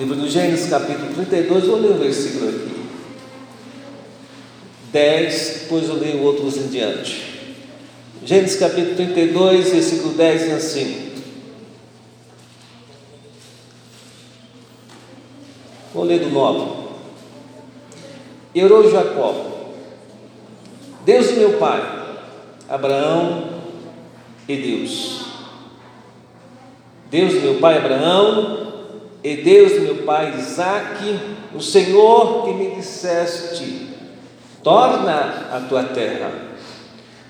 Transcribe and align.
Livro 0.00 0.16
do 0.16 0.30
Gênesis, 0.30 0.70
capítulo 0.70 1.12
32, 1.12 1.66
vou 1.66 1.76
ler 1.76 1.90
o 1.90 1.98
versículo 1.98 2.48
aqui. 2.48 2.88
10, 4.90 5.58
depois 5.60 5.90
eu 5.90 5.96
leio 5.96 6.22
outros 6.22 6.56
em 6.56 6.68
diante. 6.68 7.54
Gênesis 8.24 8.58
capítulo 8.58 8.94
32, 8.94 9.68
versículo 9.70 10.14
10 10.14 10.40
diz 10.40 10.52
assim. 10.52 11.12
Vou 15.92 16.04
ler 16.04 16.20
do 16.20 16.30
9. 16.30 16.88
E 18.54 18.64
orou 18.64 18.90
Jacó, 18.90 19.74
Deus 21.04 21.28
de 21.28 21.34
meu 21.34 21.58
pai, 21.58 22.16
Abraão 22.66 23.50
e 24.48 24.56
Deus. 24.56 25.26
Deus 27.10 27.32
de 27.32 27.40
meu 27.40 27.56
pai 27.56 27.76
Abraão 27.76 28.59
e 29.22 29.36
Deus 29.36 29.72
de 29.72 29.80
meu 29.80 29.96
pai 29.96 30.34
Isaque, 30.38 31.18
o 31.54 31.60
Senhor 31.60 32.44
que 32.44 32.54
me 32.54 32.70
disseste, 32.74 33.88
torna 34.62 35.48
a 35.52 35.60
tua 35.68 35.84
terra 35.84 36.30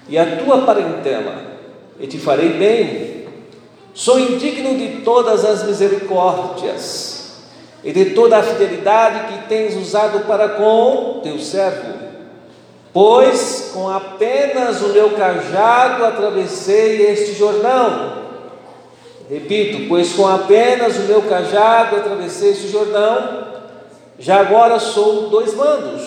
e 0.08 0.16
a 0.16 0.36
tua 0.36 0.62
parentela, 0.62 1.50
e 1.98 2.06
te 2.06 2.18
farei 2.18 2.50
bem. 2.50 3.20
Sou 3.92 4.18
indigno 4.18 4.78
de 4.78 5.02
todas 5.02 5.44
as 5.44 5.64
misericórdias 5.64 7.32
e 7.82 7.92
de 7.92 8.06
toda 8.06 8.38
a 8.38 8.42
fidelidade 8.42 9.32
que 9.32 9.48
tens 9.48 9.74
usado 9.74 10.26
para 10.26 10.50
com 10.50 11.20
teu 11.22 11.38
servo, 11.38 11.94
pois 12.92 13.72
com 13.74 13.88
apenas 13.88 14.80
o 14.80 14.88
meu 14.90 15.10
cajado 15.10 16.04
atravessei 16.04 17.06
este 17.06 17.34
Jordão. 17.34 18.19
Repito, 19.30 19.86
pois 19.86 20.12
com 20.14 20.26
apenas 20.26 20.96
o 20.96 21.02
meu 21.02 21.22
cajado 21.22 21.94
atravessei 21.94 22.50
este 22.50 22.66
Jordão, 22.66 23.46
já 24.18 24.40
agora 24.40 24.80
sou 24.80 25.30
dois 25.30 25.54
mandos. 25.54 26.02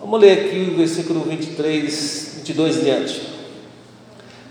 Vamos 0.00 0.20
ler 0.20 0.32
aqui 0.32 0.72
o 0.72 0.76
versículo 0.76 1.20
23, 1.20 2.32
22 2.38 2.82
diante. 2.82 3.22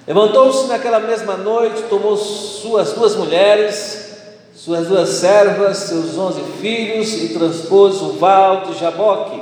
Levantou-se 0.08 0.68
naquela 0.68 1.02
mesma 1.02 1.36
noite, 1.36 1.84
tomou 1.90 2.16
suas 2.16 2.94
duas 2.94 3.18
mulheres, 3.18 4.20
suas 4.56 4.88
duas 4.88 5.10
servas, 5.10 5.76
seus 5.78 6.18
onze 6.18 6.42
filhos 6.62 7.14
e 7.22 7.34
transpôs 7.34 8.02
o 8.02 8.14
val 8.14 8.62
de 8.62 8.80
Jaboque. 8.80 9.42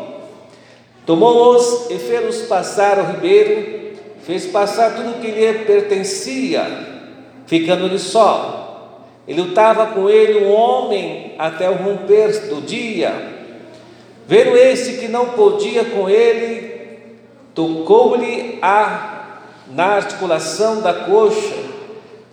Tomou-os 1.06 1.91
e 1.91 2.00
fez-os 2.00 2.47
passar 2.47 2.97
ao 2.97 3.06
ribeiro, 3.06 3.95
fez 4.23 4.47
passar 4.47 4.95
tudo 4.95 5.12
o 5.12 5.22
que 5.22 5.30
lhe 5.30 5.53
pertencia, 5.66 6.94
ficando-lhe 7.45 7.99
só. 7.99 9.01
E 9.27 9.33
lutava 9.33 9.88
com 9.88 10.09
ele 10.09 10.45
um 10.45 10.53
homem 10.53 11.33
até 11.38 11.69
o 11.69 11.75
romper 11.75 12.47
do 12.47 12.61
dia. 12.61 13.33
Vendo 14.27 14.55
este 14.55 14.97
que 14.97 15.07
não 15.07 15.29
podia 15.29 15.85
com 15.85 16.09
ele, 16.09 16.99
tocou-lhe 17.53 18.59
a 18.61 19.13
na 19.71 19.95
articulação 19.95 20.81
da 20.81 20.93
coxa, 20.93 21.55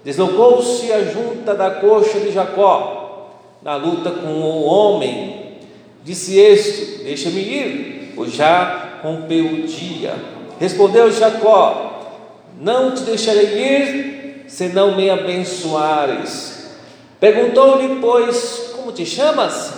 deslocou-se 0.04 0.92
a 0.92 1.02
junta 1.04 1.54
da 1.54 1.70
coxa 1.70 2.20
de 2.20 2.30
Jacó, 2.30 3.30
na 3.62 3.76
luta 3.76 4.10
com 4.10 4.28
o 4.28 4.64
homem. 4.64 5.58
Disse 6.04 6.38
este: 6.38 7.04
Deixa-me 7.04 7.40
ir, 7.40 8.12
pois 8.14 8.32
já 8.32 9.00
rompeu 9.02 9.46
o 9.46 9.62
dia. 9.62 10.14
Respondeu 10.58 11.10
Jacó: 11.10 12.00
Não 12.60 12.94
te 12.94 13.02
deixarei 13.02 13.46
ir, 13.46 14.21
se 14.52 14.68
não 14.68 14.94
me 14.94 15.08
abençoares. 15.08 16.66
Perguntou-lhe, 17.18 18.00
pois, 18.02 18.72
como 18.76 18.92
te 18.92 19.06
chamas? 19.06 19.72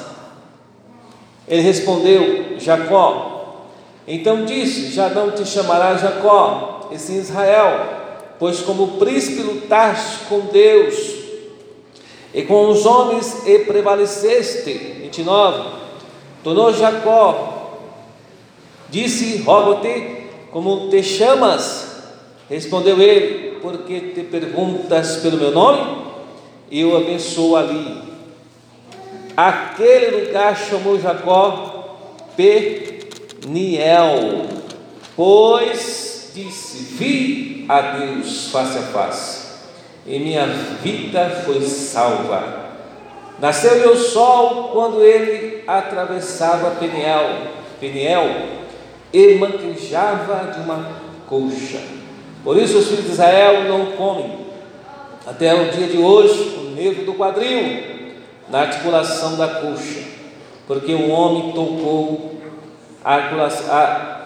Ele 1.46 1.62
respondeu: 1.62 2.58
Jacó. 2.58 3.68
Então 4.04 4.44
disse: 4.44 4.90
Já 4.90 5.10
não 5.10 5.30
te 5.30 5.46
chamarás 5.46 6.00
Jacó, 6.00 6.88
e 6.90 6.98
sim 6.98 7.18
Israel, 7.18 7.88
pois 8.36 8.62
como 8.62 8.98
príncipe 8.98 9.42
lutaste 9.42 10.24
com 10.28 10.40
Deus 10.40 10.96
e 12.34 12.42
com 12.42 12.68
os 12.68 12.84
homens 12.84 13.46
e 13.46 13.60
prevaleceste. 13.60 14.72
29. 14.72 15.68
Tornou 16.42 16.72
Jacó, 16.72 17.78
disse: 18.90 19.36
Rogo-te, 19.42 20.30
como 20.50 20.90
te 20.90 21.00
chamas? 21.00 21.94
Respondeu 22.50 23.00
ele: 23.00 23.43
Porque 23.64 24.12
te 24.14 24.24
perguntas 24.24 25.16
pelo 25.22 25.38
meu 25.38 25.50
nome? 25.50 26.04
Eu 26.70 26.94
abençoo 26.98 27.56
ali. 27.56 27.98
Aquele 29.34 30.26
lugar 30.26 30.54
chamou 30.54 31.00
Jacó 31.00 31.96
Peniel, 32.36 34.10
pois 35.16 36.30
disse: 36.34 36.94
Vi 36.94 37.64
a 37.66 37.80
Deus 37.80 38.50
face 38.50 38.76
a 38.76 38.82
face, 38.82 39.46
e 40.06 40.18
minha 40.18 40.46
vida 40.82 41.30
foi 41.46 41.62
salva. 41.62 42.66
Nasceu-lhe 43.40 43.88
o 43.88 43.96
sol 43.96 44.72
quando 44.74 45.02
ele 45.02 45.64
atravessava 45.66 46.72
Peniel, 46.72 47.30
Peniel 47.80 48.28
e 49.10 49.36
manquejava 49.36 50.52
de 50.52 50.60
uma 50.60 50.86
colcha. 51.26 52.03
Por 52.44 52.58
isso 52.58 52.76
os 52.76 52.88
filhos 52.88 53.06
de 53.06 53.12
Israel 53.12 53.64
não 53.64 53.92
comem 53.92 54.44
até 55.26 55.54
o 55.54 55.70
dia 55.70 55.86
de 55.86 55.96
hoje 55.96 56.58
o 56.58 56.74
nervo 56.74 57.06
do 57.06 57.14
quadril 57.14 57.82
na 58.50 58.60
articulação 58.60 59.36
da 59.36 59.48
coxa, 59.48 60.02
porque 60.66 60.92
o 60.92 61.08
homem 61.08 61.52
tocou 61.52 62.38
a 63.02 63.14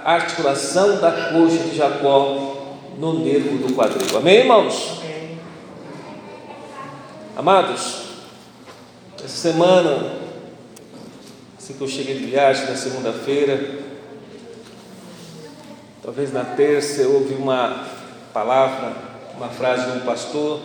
articulação 0.05 1.01
da 1.01 1.31
coxa 1.33 1.59
de 1.59 1.77
Jacó 1.77 2.57
no 2.99 3.21
nervo 3.21 3.59
do 3.59 3.75
quadril. 3.75 4.19
Amém, 4.19 4.39
irmãos? 4.39 5.01
Amados, 7.37 8.03
essa 9.25 9.29
semana, 9.29 10.15
assim 11.57 11.75
que 11.75 11.81
eu 11.81 11.87
cheguei 11.87 12.19
de 12.19 12.25
viagem 12.25 12.67
na 12.67 12.75
segunda-feira, 12.75 13.79
talvez 16.03 16.33
na 16.33 16.45
terça 16.45 17.03
eu 17.03 17.15
ouvi 17.15 17.35
uma 17.35 17.98
palavra, 18.33 18.93
uma 19.37 19.49
frase 19.49 19.91
de 19.91 19.99
um 19.99 20.01
pastor 20.01 20.61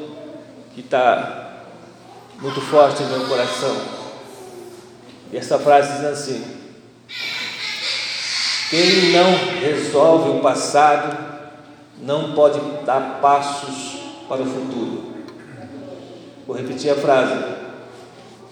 que 0.74 0.81
está 0.81 1.63
muito 2.40 2.59
forte 2.62 3.03
no 3.03 3.18
meu 3.18 3.28
coração. 3.28 3.75
E 5.31 5.38
essa 5.38 5.57
frase 5.59 5.94
diz 5.94 6.06
assim: 6.06 6.44
Quem 8.69 9.12
não 9.12 9.59
resolve 9.59 10.38
o 10.38 10.41
passado 10.41 11.18
não 12.01 12.34
pode 12.34 12.59
dar 12.85 13.19
passos 13.22 14.01
para 14.28 14.41
o 14.41 14.45
futuro. 14.45 15.13
Vou 16.45 16.56
repetir 16.56 16.91
a 16.91 16.95
frase. 16.95 17.53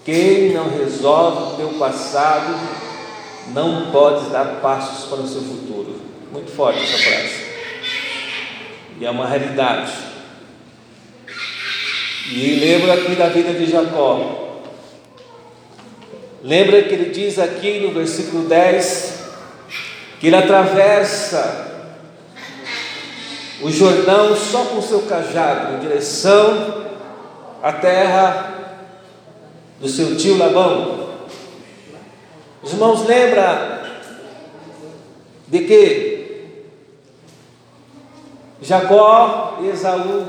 Quem 0.04 0.52
não 0.52 0.70
resolve 0.70 1.54
o 1.54 1.56
teu 1.56 1.78
passado 1.78 2.58
não 3.48 3.90
pode 3.92 4.30
dar 4.30 4.60
passos 4.60 5.08
para 5.08 5.20
o 5.20 5.28
seu 5.28 5.42
futuro. 5.42 6.00
Muito 6.32 6.50
forte 6.50 6.82
essa 6.82 6.98
frase. 6.98 7.51
E 9.02 9.04
é 9.04 9.10
uma 9.10 9.26
realidade. 9.26 9.92
E 12.30 12.54
lembra 12.60 12.94
aqui 12.94 13.16
da 13.16 13.26
vida 13.30 13.52
de 13.52 13.68
Jacó. 13.68 14.62
Lembra 16.40 16.80
que 16.84 16.94
ele 16.94 17.10
diz 17.10 17.36
aqui 17.36 17.80
no 17.80 17.90
versículo 17.90 18.44
10 18.44 19.24
que 20.20 20.28
ele 20.28 20.36
atravessa 20.36 21.90
o 23.60 23.72
Jordão 23.72 24.36
só 24.36 24.66
com 24.66 24.80
seu 24.80 25.02
cajado 25.02 25.74
em 25.74 25.80
direção 25.80 26.84
à 27.60 27.72
terra 27.72 28.54
do 29.80 29.88
seu 29.88 30.16
tio 30.16 30.38
Labão. 30.38 31.08
Os 32.62 32.72
irmãos 32.72 33.04
lembram 33.04 33.80
de 35.48 35.58
que 35.64 36.11
Jacó 38.72 39.58
e 39.60 39.68
Esaú, 39.68 40.24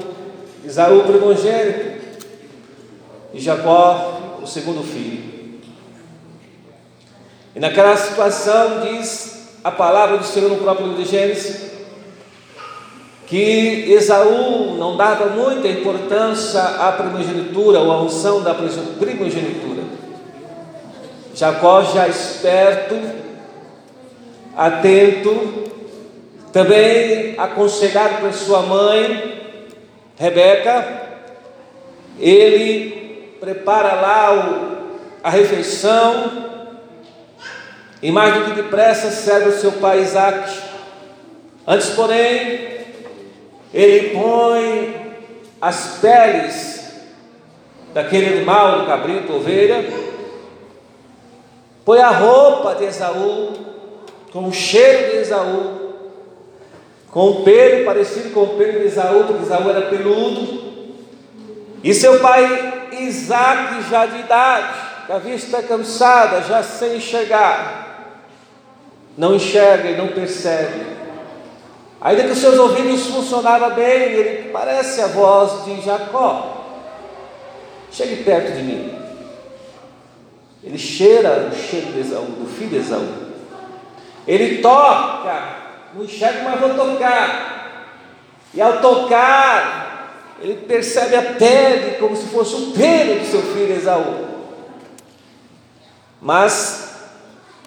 Esaú 0.65 1.03
primogênito 1.03 2.03
e 3.33 3.39
Jacó 3.39 4.39
o 4.43 4.45
segundo 4.45 4.83
filho. 4.83 5.61
E 7.55 7.59
naquela 7.61 7.95
situação 7.95 8.81
diz 8.81 9.47
a 9.63 9.71
palavra 9.71 10.17
do 10.17 10.25
Senhor 10.25 10.49
no 10.49 10.57
próprio 10.57 10.87
livro 10.87 11.03
de 11.03 11.09
Gênesis 11.09 11.71
que 13.27 13.85
Esaú 13.93 14.75
não 14.77 14.97
dava 14.97 15.27
muita 15.27 15.69
importância 15.69 16.61
à 16.61 16.91
primogenitura 16.91 17.79
ou 17.79 17.93
à 17.93 18.01
unção 18.01 18.41
da 18.41 18.53
primogenitura. 18.53 19.83
Jacó 21.33 21.81
já 21.81 22.09
esperto, 22.09 22.99
atento, 24.57 25.72
também 26.53 27.33
aconselhado 27.35 28.21
por 28.21 28.31
sua 28.31 28.61
mãe, 28.61 29.41
Rebeca, 30.15 31.01
ele 32.19 33.35
prepara 33.39 33.95
lá 33.95 34.79
a 35.23 35.29
refeição 35.31 36.31
e 38.03 38.11
mais 38.11 38.35
do 38.35 38.45
que 38.45 38.61
depressa 38.61 39.09
serve 39.09 39.50
o 39.50 39.59
seu 39.59 39.71
pai 39.73 40.01
Isaac. 40.01 40.59
Antes, 41.65 41.89
porém, 41.89 42.85
ele 43.73 44.09
põe 44.09 45.15
as 45.59 45.97
peles 46.00 46.83
daquele 47.95 48.38
animal, 48.38 48.81
do 48.81 48.85
cabrito, 48.85 49.33
ovelha, 49.33 49.83
põe 51.83 52.00
a 52.00 52.09
roupa 52.09 52.75
de 52.75 52.85
Esaú, 52.85 53.53
com 54.31 54.47
o 54.47 54.53
cheiro 54.53 55.11
de 55.11 55.17
Esaú, 55.17 55.82
com 57.13 57.44
pelo 57.44 57.86
parecido 57.86 58.31
com 58.31 58.42
o 58.42 58.57
pelo 58.57 58.80
de 58.80 58.86
Esaú, 58.88 59.25
porque 59.25 59.44
Esaú 59.44 59.69
era 59.69 59.83
peludo, 59.83 60.63
e 61.83 61.94
seu 61.94 62.19
pai 62.19 62.89
Isaac, 63.01 63.83
já 63.89 64.07
de 64.07 64.19
idade, 64.19 64.74
com 65.06 65.13
a 65.13 65.19
vista 65.19 65.62
cansada, 65.62 66.42
já 66.42 66.63
sem 66.63 66.98
enxergar, 66.98 68.18
não 69.15 69.36
enxerga 69.36 69.92
e 69.92 69.98
não 69.98 70.07
percebe. 70.07 70.94
Ainda 72.01 72.24
que 72.24 72.31
os 72.31 72.39
seus 72.39 72.57
ouvidos 72.57 73.06
funcionavam 73.07 73.75
bem, 73.75 74.12
ele 74.12 74.50
parece 74.50 75.00
a 75.00 75.07
voz 75.07 75.65
de 75.65 75.81
Jacó. 75.81 76.65
Chegue 77.92 78.24
perto 78.24 78.54
de 78.54 78.63
mim. 78.63 78.98
Ele 80.63 80.77
cheira 80.77 81.50
o 81.51 81.56
cheiro 81.56 81.92
de 81.92 82.00
Esaú, 82.00 82.25
do 82.25 82.48
filho 82.48 82.71
de 82.71 82.77
Esaú. 82.77 83.07
Ele 84.27 84.62
toca, 84.62 85.62
não 85.95 86.03
enxerga, 86.03 86.43
mas 86.43 86.59
vou 86.59 86.73
tocar. 86.73 87.53
E 88.53 88.61
ao 88.61 88.79
tocar, 88.79 90.33
ele 90.41 90.55
percebe 90.67 91.15
a 91.15 91.21
pele 91.33 91.97
como 91.97 92.15
se 92.15 92.27
fosse 92.27 92.55
o 92.55 92.71
pelo 92.71 93.19
do 93.19 93.25
seu 93.25 93.41
filho 93.41 93.75
Esaú. 93.75 94.27
Mas 96.21 96.93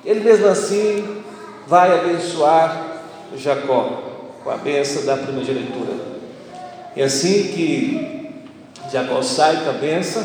ele 0.04 0.20
mesmo 0.20 0.46
assim 0.46 1.24
vai 1.66 1.98
abençoar 1.98 3.00
Jacó 3.36 4.02
com 4.42 4.50
a 4.50 4.56
benção 4.56 5.04
da 5.04 5.16
primogenitura. 5.16 5.94
E 6.94 7.02
assim 7.02 7.48
que 7.48 8.44
Jacó 8.90 9.20
sai 9.20 9.64
com 9.64 9.70
a 9.70 9.74
benção, 9.74 10.24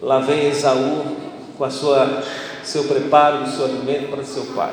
lá 0.00 0.20
vem 0.20 0.48
Esaú 0.48 1.16
com 1.56 1.64
a 1.64 1.70
sua 1.70 2.22
seu 2.62 2.84
preparo, 2.84 3.44
o 3.44 3.50
seu 3.50 3.64
alimento 3.66 4.10
para 4.10 4.24
seu 4.24 4.44
pai. 4.54 4.72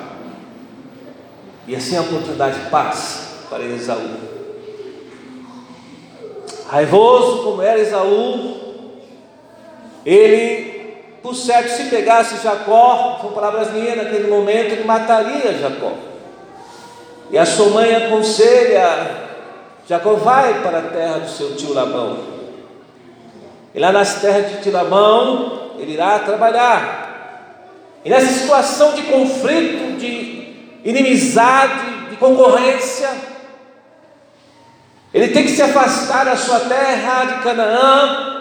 E 1.67 1.75
assim 1.75 1.97
a 1.97 2.01
oportunidade 2.01 2.59
passa 2.69 3.47
para 3.49 3.63
Esaú. 3.63 4.09
Raivoso 6.67 7.43
como 7.43 7.61
era 7.61 7.79
Esaú, 7.79 8.55
ele 10.05 10.71
por 11.21 11.35
certo, 11.35 11.69
se 11.69 11.83
pegasse 11.83 12.41
Jacó, 12.41 13.19
são 13.21 13.31
palavras 13.31 13.71
minhas 13.71 13.95
naquele 13.95 14.27
momento, 14.27 14.71
ele 14.71 14.83
mataria 14.83 15.53
Jacó. 15.53 15.93
E 17.29 17.37
a 17.37 17.45
sua 17.45 17.69
mãe 17.69 17.95
aconselha: 17.95 19.29
Jacó 19.87 20.13
vai 20.13 20.61
para 20.63 20.79
a 20.79 20.81
terra 20.81 21.19
do 21.19 21.29
seu 21.29 21.55
tio 21.55 21.73
Labão. 21.73 22.17
E 23.73 23.79
lá 23.79 23.91
nas 23.91 24.15
terras 24.19 24.49
de 24.51 24.61
tio 24.63 24.71
Labão, 24.71 25.71
ele 25.77 25.93
irá 25.93 26.19
trabalhar. 26.19 27.99
E 28.03 28.09
nessa 28.09 28.33
situação 28.33 28.93
de 28.93 29.03
conflito, 29.03 29.97
de 29.97 30.30
inimizade, 30.83 32.09
de 32.09 32.17
concorrência, 32.17 33.09
ele 35.13 35.29
tem 35.29 35.43
que 35.43 35.51
se 35.51 35.61
afastar 35.61 36.25
da 36.25 36.37
sua 36.37 36.61
terra 36.61 37.25
de 37.25 37.43
Canaã, 37.43 38.31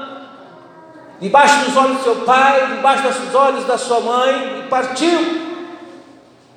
debaixo 1.21 1.65
dos 1.65 1.77
olhos 1.77 1.99
do 1.99 2.03
seu 2.05 2.17
pai, 2.17 2.77
debaixo 2.77 3.03
dos 3.03 3.35
olhos 3.35 3.65
da 3.67 3.77
sua 3.77 4.01
mãe, 4.01 4.61
e 4.61 4.69
partiu. 4.69 5.41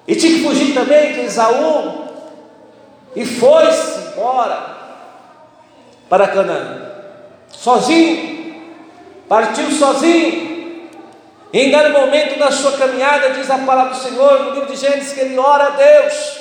E 0.08 0.16
tinha 0.16 0.34
que 0.34 0.44
fugir 0.44 0.74
também 0.74 1.14
de 1.14 1.22
Esaú, 1.22 2.10
e 3.16 3.26
foi-se 3.26 4.10
embora 4.12 4.78
para 6.10 6.28
Canaã, 6.28 6.92
sozinho, 7.50 8.56
partiu 9.28 9.72
sozinho. 9.72 10.53
Em 11.54 11.70
dado 11.70 11.92
momento 11.92 12.40
da 12.40 12.52
sua 12.52 12.72
caminhada, 12.72 13.30
diz 13.30 13.48
a 13.52 13.60
palavra 13.60 13.94
do 13.94 14.02
Senhor 14.02 14.40
no 14.40 14.52
livro 14.56 14.74
de 14.74 14.76
Gênesis 14.76 15.14
que 15.14 15.20
ele 15.20 15.38
ora 15.38 15.68
a 15.68 15.70
Deus. 15.70 16.40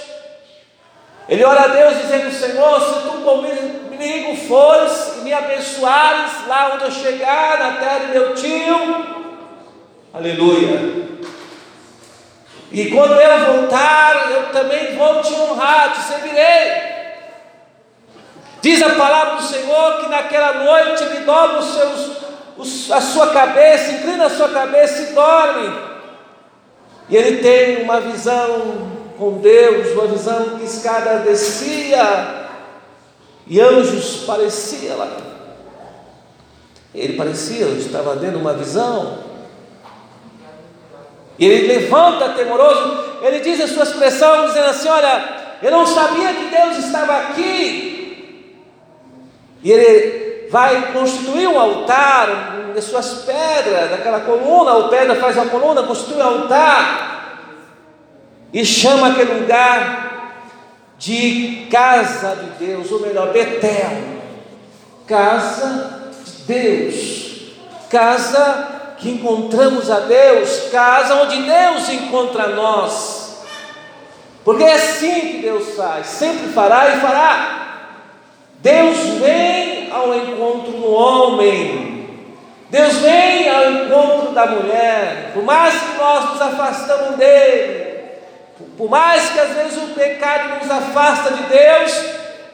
Ele 1.28 1.44
ora 1.44 1.64
a 1.64 1.68
Deus 1.68 1.98
dizendo: 1.98 2.32
Senhor, 2.32 2.80
se 2.80 3.00
tu 3.02 3.18
comigo 3.22 4.36
fores 4.48 5.18
e 5.18 5.20
me 5.20 5.32
abençoares 5.34 6.46
lá 6.46 6.72
onde 6.74 6.84
eu 6.84 6.90
chegar, 6.90 7.58
na 7.58 7.72
terra 7.72 7.98
de 7.98 8.06
meu 8.06 8.34
tio, 8.34 9.36
aleluia. 10.14 11.02
E 12.72 12.86
quando 12.86 13.12
eu 13.12 13.52
voltar, 13.52 14.30
eu 14.30 14.48
também 14.48 14.96
vou 14.96 15.20
te 15.20 15.34
honrar, 15.34 15.92
te 15.92 16.00
servirei. 16.00 16.92
Diz 18.62 18.80
a 18.80 18.90
palavra 18.90 19.36
do 19.36 19.42
Senhor 19.42 20.00
que 20.00 20.08
naquela 20.08 20.64
noite 20.64 21.02
ele 21.02 21.20
dobra 21.20 21.58
os 21.58 21.74
seus, 21.74 22.21
a 22.58 23.00
sua 23.00 23.30
cabeça, 23.30 23.92
inclina 23.92 24.26
a 24.26 24.30
sua 24.30 24.48
cabeça 24.48 25.02
e 25.02 25.14
dorme. 25.14 25.92
E 27.08 27.16
ele 27.16 27.42
tem 27.42 27.82
uma 27.82 28.00
visão 28.00 28.90
com 29.18 29.38
Deus, 29.38 29.92
uma 29.92 30.06
visão 30.06 30.58
que 30.58 30.64
escada 30.64 31.18
descia 31.18 32.48
e 33.46 33.60
anjos 33.60 34.24
pareciam 34.26 34.98
lá. 34.98 35.16
Ele 36.94 37.14
parecia, 37.14 37.66
estava 37.66 38.16
dando 38.16 38.38
uma 38.38 38.52
visão. 38.52 39.18
E 41.38 41.46
ele 41.46 41.66
levanta 41.66 42.30
temoroso, 42.30 43.18
ele 43.22 43.40
diz 43.40 43.60
a 43.60 43.68
sua 43.68 43.84
expressão, 43.84 44.46
dizendo 44.46 44.66
assim: 44.66 44.88
Olha, 44.88 45.56
eu 45.62 45.70
não 45.70 45.86
sabia 45.86 46.34
que 46.34 46.54
Deus 46.54 46.84
estava 46.84 47.16
aqui. 47.18 48.62
E 49.62 49.70
ele 49.70 50.31
vai 50.52 50.92
constituir 50.92 51.48
um 51.48 51.58
altar 51.58 52.72
de 52.74 52.82
suas 52.82 53.24
pedras, 53.24 53.90
daquela 53.90 54.20
coluna, 54.20 54.74
o 54.74 54.88
pedra 54.90 55.16
faz 55.16 55.38
a 55.38 55.46
coluna, 55.46 55.82
constitui 55.82 56.18
um 56.18 56.22
altar 56.22 57.38
e 58.52 58.62
chama 58.62 59.08
aquele 59.08 59.40
lugar 59.40 60.34
de 60.98 61.68
casa 61.70 62.36
de 62.36 62.66
Deus, 62.66 62.92
ou 62.92 63.00
melhor, 63.00 63.32
Betel, 63.32 64.20
casa 65.06 66.12
de 66.22 66.42
Deus, 66.42 67.54
casa 67.88 68.94
que 68.98 69.08
encontramos 69.08 69.90
a 69.90 70.00
Deus, 70.00 70.68
casa 70.70 71.14
onde 71.14 71.42
Deus 71.44 71.88
encontra 71.88 72.48
nós, 72.48 73.42
porque 74.44 74.64
é 74.64 74.74
assim 74.74 75.20
que 75.20 75.38
Deus 75.38 75.74
faz, 75.74 76.08
sempre 76.08 76.48
fará 76.52 76.94
e 76.94 77.00
fará. 77.00 77.58
Deus 78.58 78.98
vem 79.18 79.71
ao 79.92 80.14
encontro 80.14 80.72
do 80.72 80.90
homem, 80.90 82.08
Deus 82.70 82.94
vem 82.96 83.48
ao 83.50 83.70
encontro 83.70 84.32
da 84.32 84.46
mulher, 84.46 85.32
por 85.34 85.44
mais 85.44 85.74
que 85.74 85.98
nós 85.98 86.30
nos 86.30 86.40
afastamos 86.40 87.16
dele, 87.16 87.92
por 88.78 88.88
mais 88.88 89.28
que 89.28 89.38
às 89.38 89.50
vezes 89.50 89.76
o 89.76 89.94
pecado 89.94 90.58
nos 90.60 90.70
afasta 90.70 91.32
de 91.32 91.42
Deus, 91.44 92.04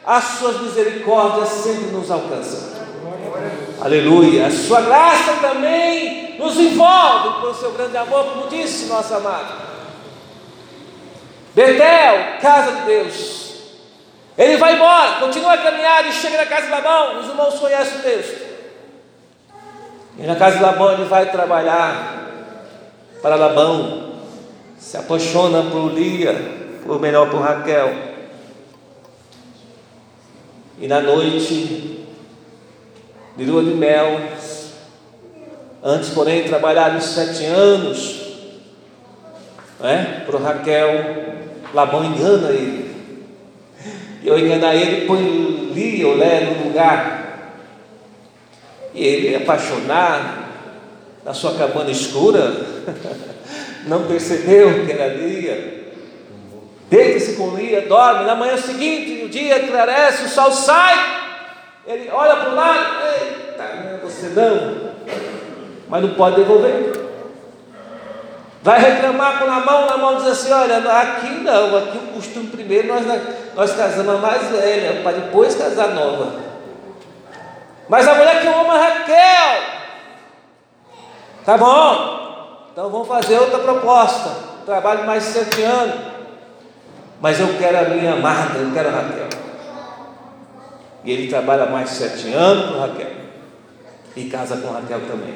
as 0.05 0.23
suas 0.23 0.61
misericórdias 0.61 1.49
sempre 1.49 1.91
nos 1.91 2.11
alcançam. 2.11 2.79
Aleluia. 3.81 4.47
A 4.47 4.51
sua 4.51 4.81
graça 4.81 5.33
também 5.41 6.35
nos 6.37 6.57
envolve 6.57 7.41
com 7.41 7.47
o 7.47 7.55
seu 7.55 7.71
grande 7.71 7.95
amor, 7.95 8.25
como 8.25 8.47
disse 8.47 8.87
nosso 8.87 9.13
amado. 9.13 9.53
Betel, 11.55 12.39
casa 12.41 12.71
de 12.73 12.81
Deus. 12.81 13.48
Ele 14.39 14.55
vai 14.55 14.75
embora, 14.75 15.19
continua 15.19 15.51
a 15.51 15.57
caminhar 15.57 16.07
e 16.07 16.13
chega 16.13 16.37
na 16.37 16.45
casa 16.45 16.67
de 16.67 16.71
Labão. 16.71 17.19
Os 17.19 17.27
irmãos 17.27 17.59
conhecem 17.59 17.99
o 17.99 18.01
texto. 18.01 18.49
E 20.17 20.23
na 20.23 20.37
casa 20.37 20.55
de 20.55 20.63
Labão 20.63 20.93
ele 20.93 21.03
vai 21.03 21.29
trabalhar 21.29 22.29
para 23.21 23.35
Labão 23.35 24.13
se 24.77 24.95
apaixona 24.95 25.61
por 25.63 25.91
Lia, 25.91 26.33
ou 26.87 26.97
melhor, 26.97 27.29
por 27.29 27.41
Raquel. 27.41 27.93
E 30.79 30.87
na 30.87 31.01
noite 31.01 32.05
de 33.35 33.45
lua 33.45 33.61
de 33.61 33.71
mel, 33.71 34.21
antes, 35.83 36.11
porém, 36.11 36.45
trabalhar 36.45 36.95
uns 36.95 37.03
sete 37.03 37.43
anos, 37.43 38.21
né, 39.81 40.23
por 40.25 40.41
Raquel, 40.41 40.89
Labão 41.73 42.05
engana 42.05 42.51
ele. 42.51 42.88
E 44.29 44.31
ao 44.31 44.37
enganar 44.37 44.75
ele, 44.75 45.07
põe 45.07 45.71
Lia 45.73 46.07
ou 46.07 46.15
Lé 46.15 46.41
no 46.41 46.67
lugar. 46.67 47.49
E 48.93 49.03
ele, 49.03 49.35
apaixonado, 49.35 50.45
na 51.25 51.33
sua 51.33 51.55
cabana 51.55 51.89
escura, 51.89 52.53
não 53.87 54.03
percebeu 54.03 54.85
que 54.85 54.91
era 54.91 55.15
Lia. 55.15 55.93
Deita-se 56.91 57.37
com 57.37 57.55
Lia, 57.55 57.81
dorme. 57.81 58.25
Na 58.25 58.35
manhã 58.35 58.55
seguinte, 58.55 59.25
o 59.25 59.29
dia 59.29 59.63
esclarece, 59.63 60.25
o 60.25 60.29
sol 60.29 60.51
sai. 60.51 60.95
Ele 61.87 62.07
olha 62.11 62.35
para 62.35 62.51
o 62.51 62.55
lado, 62.55 62.97
eita, 63.19 63.99
você 64.03 64.27
não. 64.27 64.91
Mas 65.89 66.03
não 66.03 66.13
pode 66.13 66.35
devolver. 66.35 67.08
Vai 68.61 68.79
reclamar 68.79 69.39
com 69.39 69.45
a 69.45 69.59
mão, 69.61 69.85
na 69.85 69.97
mão 69.97 70.15
diz 70.17 70.27
assim: 70.27 70.51
olha, 70.51 70.77
aqui 70.77 71.29
não, 71.29 71.77
aqui 71.77 71.97
o 71.97 72.13
costume 72.13 72.47
primeiro 72.47 72.89
nós, 72.89 73.05
nós 73.55 73.73
casamos 73.73 74.15
a 74.15 74.17
mais 74.17 74.49
velha, 74.49 75.01
para 75.01 75.13
depois 75.13 75.55
casar 75.55 75.89
nova. 75.89 76.33
Mas 77.87 78.07
a 78.07 78.15
mulher 78.15 78.41
que 78.41 78.47
amo 78.47 78.71
é 78.71 78.77
Raquel. 78.77 79.79
Tá 81.45 81.57
bom, 81.57 82.67
então 82.71 82.89
vamos 82.89 83.07
fazer 83.07 83.39
outra 83.39 83.59
proposta. 83.59 84.29
Trabalho 84.65 85.05
mais 85.05 85.23
sete 85.23 85.63
anos. 85.63 85.95
Mas 87.21 87.39
eu 87.39 87.57
quero 87.57 87.77
a 87.77 87.83
minha 87.89 88.13
amada, 88.13 88.59
eu 88.59 88.71
quero 88.71 88.89
a 88.89 88.91
Raquel. 88.91 89.29
E 91.03 91.11
ele 91.11 91.29
trabalha 91.29 91.65
mais 91.65 91.89
sete 91.89 92.31
anos 92.33 92.71
com 92.71 92.79
Raquel. 92.79 93.11
E 94.15 94.25
casa 94.25 94.57
com 94.57 94.71
Raquel 94.71 95.01
também. 95.07 95.33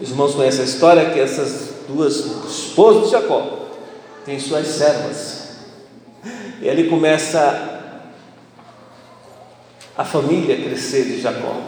Os 0.00 0.10
irmãos 0.10 0.34
conhecem 0.34 0.62
a 0.62 0.64
história 0.64 1.10
que 1.10 1.20
essas 1.20 1.77
duas 1.88 2.16
esposas 2.16 3.06
de 3.06 3.10
Jacó. 3.10 3.66
Têm 4.24 4.38
suas 4.38 4.66
servas. 4.66 5.48
E 6.60 6.68
ali 6.68 6.88
começa 6.88 7.80
a 9.96 10.04
família 10.04 10.56
crescer 10.56 11.04
de 11.04 11.20
Jacó. 11.20 11.60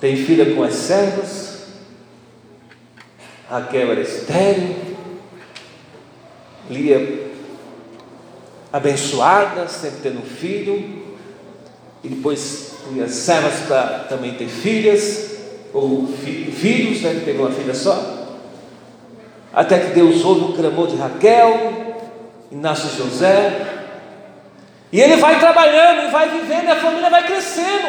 Tem 0.00 0.16
filha 0.16 0.54
com 0.54 0.62
as 0.62 0.74
servas, 0.74 1.62
Raquel 3.48 3.92
era 3.92 4.00
estéreo, 4.00 4.76
Lia 6.70 7.28
abençoada, 8.70 9.66
sempre 9.68 10.00
tendo 10.02 10.22
filho, 10.22 11.16
e 12.04 12.08
depois 12.08 12.74
as 13.02 13.10
servas 13.10 13.60
para 13.66 14.00
também 14.00 14.34
ter 14.34 14.48
filhas, 14.48 15.37
ou 15.72 16.06
fi, 16.06 16.50
filhos, 16.50 17.02
né, 17.02 17.14
que 17.14 17.24
pegou 17.24 17.46
uma 17.46 17.54
filha 17.54 17.74
só, 17.74 18.26
até 19.52 19.78
que 19.78 19.92
Deus 19.92 20.24
ouve 20.24 20.52
o 20.52 20.54
clamor 20.54 20.86
de 20.88 20.96
Raquel, 20.96 21.96
e 22.50 22.56
nasce 22.56 22.96
José, 22.96 23.66
e 24.90 25.00
ele 25.00 25.16
vai 25.16 25.38
trabalhando, 25.38 26.08
e 26.08 26.10
vai 26.10 26.28
vivendo, 26.28 26.64
e 26.64 26.70
a 26.70 26.76
família 26.76 27.10
vai 27.10 27.26
crescendo, 27.26 27.88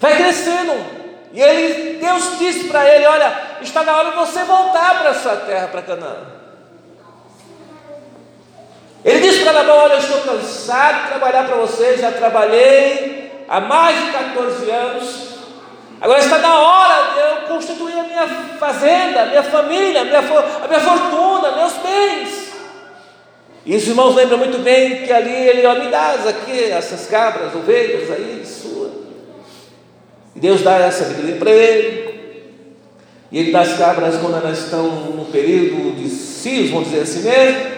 vai 0.00 0.16
crescendo, 0.16 0.72
e 1.32 1.40
ele, 1.40 1.98
Deus 1.98 2.38
disse 2.38 2.64
para 2.64 2.88
ele: 2.88 3.04
Olha, 3.04 3.30
está 3.60 3.84
na 3.84 3.94
hora 3.94 4.10
de 4.10 4.16
você 4.16 4.42
voltar 4.44 4.98
para 5.00 5.10
a 5.10 5.14
sua 5.14 5.36
terra, 5.36 5.68
para 5.68 5.82
Canaã. 5.82 6.16
Ele 9.04 9.20
disse 9.20 9.42
para 9.42 9.52
Labão: 9.52 9.76
Olha, 9.76 9.92
eu 9.92 9.98
estou 9.98 10.20
cansado 10.22 11.02
de 11.02 11.08
trabalhar 11.08 11.46
para 11.46 11.56
você, 11.56 11.98
já 11.98 12.10
trabalhei 12.10 13.25
há 13.48 13.60
mais 13.60 14.04
de 14.04 14.12
14 14.12 14.70
anos. 14.70 15.26
Agora 16.00 16.18
está 16.18 16.38
na 16.38 16.58
hora 16.58 17.12
de 17.12 17.20
eu 17.20 17.48
constituir 17.48 17.98
a 17.98 18.02
minha 18.02 18.28
fazenda, 18.58 19.22
a 19.22 19.26
minha 19.26 19.42
família, 19.42 20.02
a 20.02 20.04
minha, 20.04 20.18
a 20.18 20.68
minha 20.68 20.80
fortuna, 20.80 21.52
meus 21.52 21.72
bens. 21.74 22.46
E 23.64 23.74
os 23.74 23.88
irmãos 23.88 24.14
lembram 24.14 24.38
muito 24.38 24.58
bem 24.58 25.04
que 25.04 25.12
ali 25.12 25.32
ele, 25.32 25.66
ó, 25.66 25.74
me 25.74 25.88
dá 25.88 26.12
aqui 26.28 26.70
essas 26.70 27.06
cabras, 27.06 27.54
ovelhas 27.54 28.10
aí, 28.10 28.44
sua. 28.44 28.90
E 30.34 30.38
Deus 30.38 30.62
dá 30.62 30.76
essa 30.78 31.04
sabedoria 31.04 31.36
para 31.36 31.50
ele. 31.50 32.06
E 33.32 33.38
ele 33.38 33.50
dá 33.50 33.62
as 33.62 33.76
cabras 33.76 34.16
quando 34.16 34.36
elas 34.36 34.58
estão 34.58 34.84
no 34.84 35.24
período 35.26 35.96
de 35.96 36.08
cios, 36.08 36.70
vamos 36.70 36.90
dizer 36.90 37.02
assim 37.02 37.22
mesmo 37.22 37.76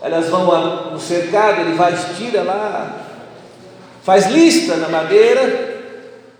elas 0.00 0.28
vão 0.28 0.90
no 0.92 1.00
cercado, 1.00 1.60
ele 1.60 1.74
vai, 1.74 1.92
tira 2.16 2.42
lá, 2.42 3.07
faz 4.08 4.24
lista 4.28 4.74
na 4.76 4.88
madeira, 4.88 5.82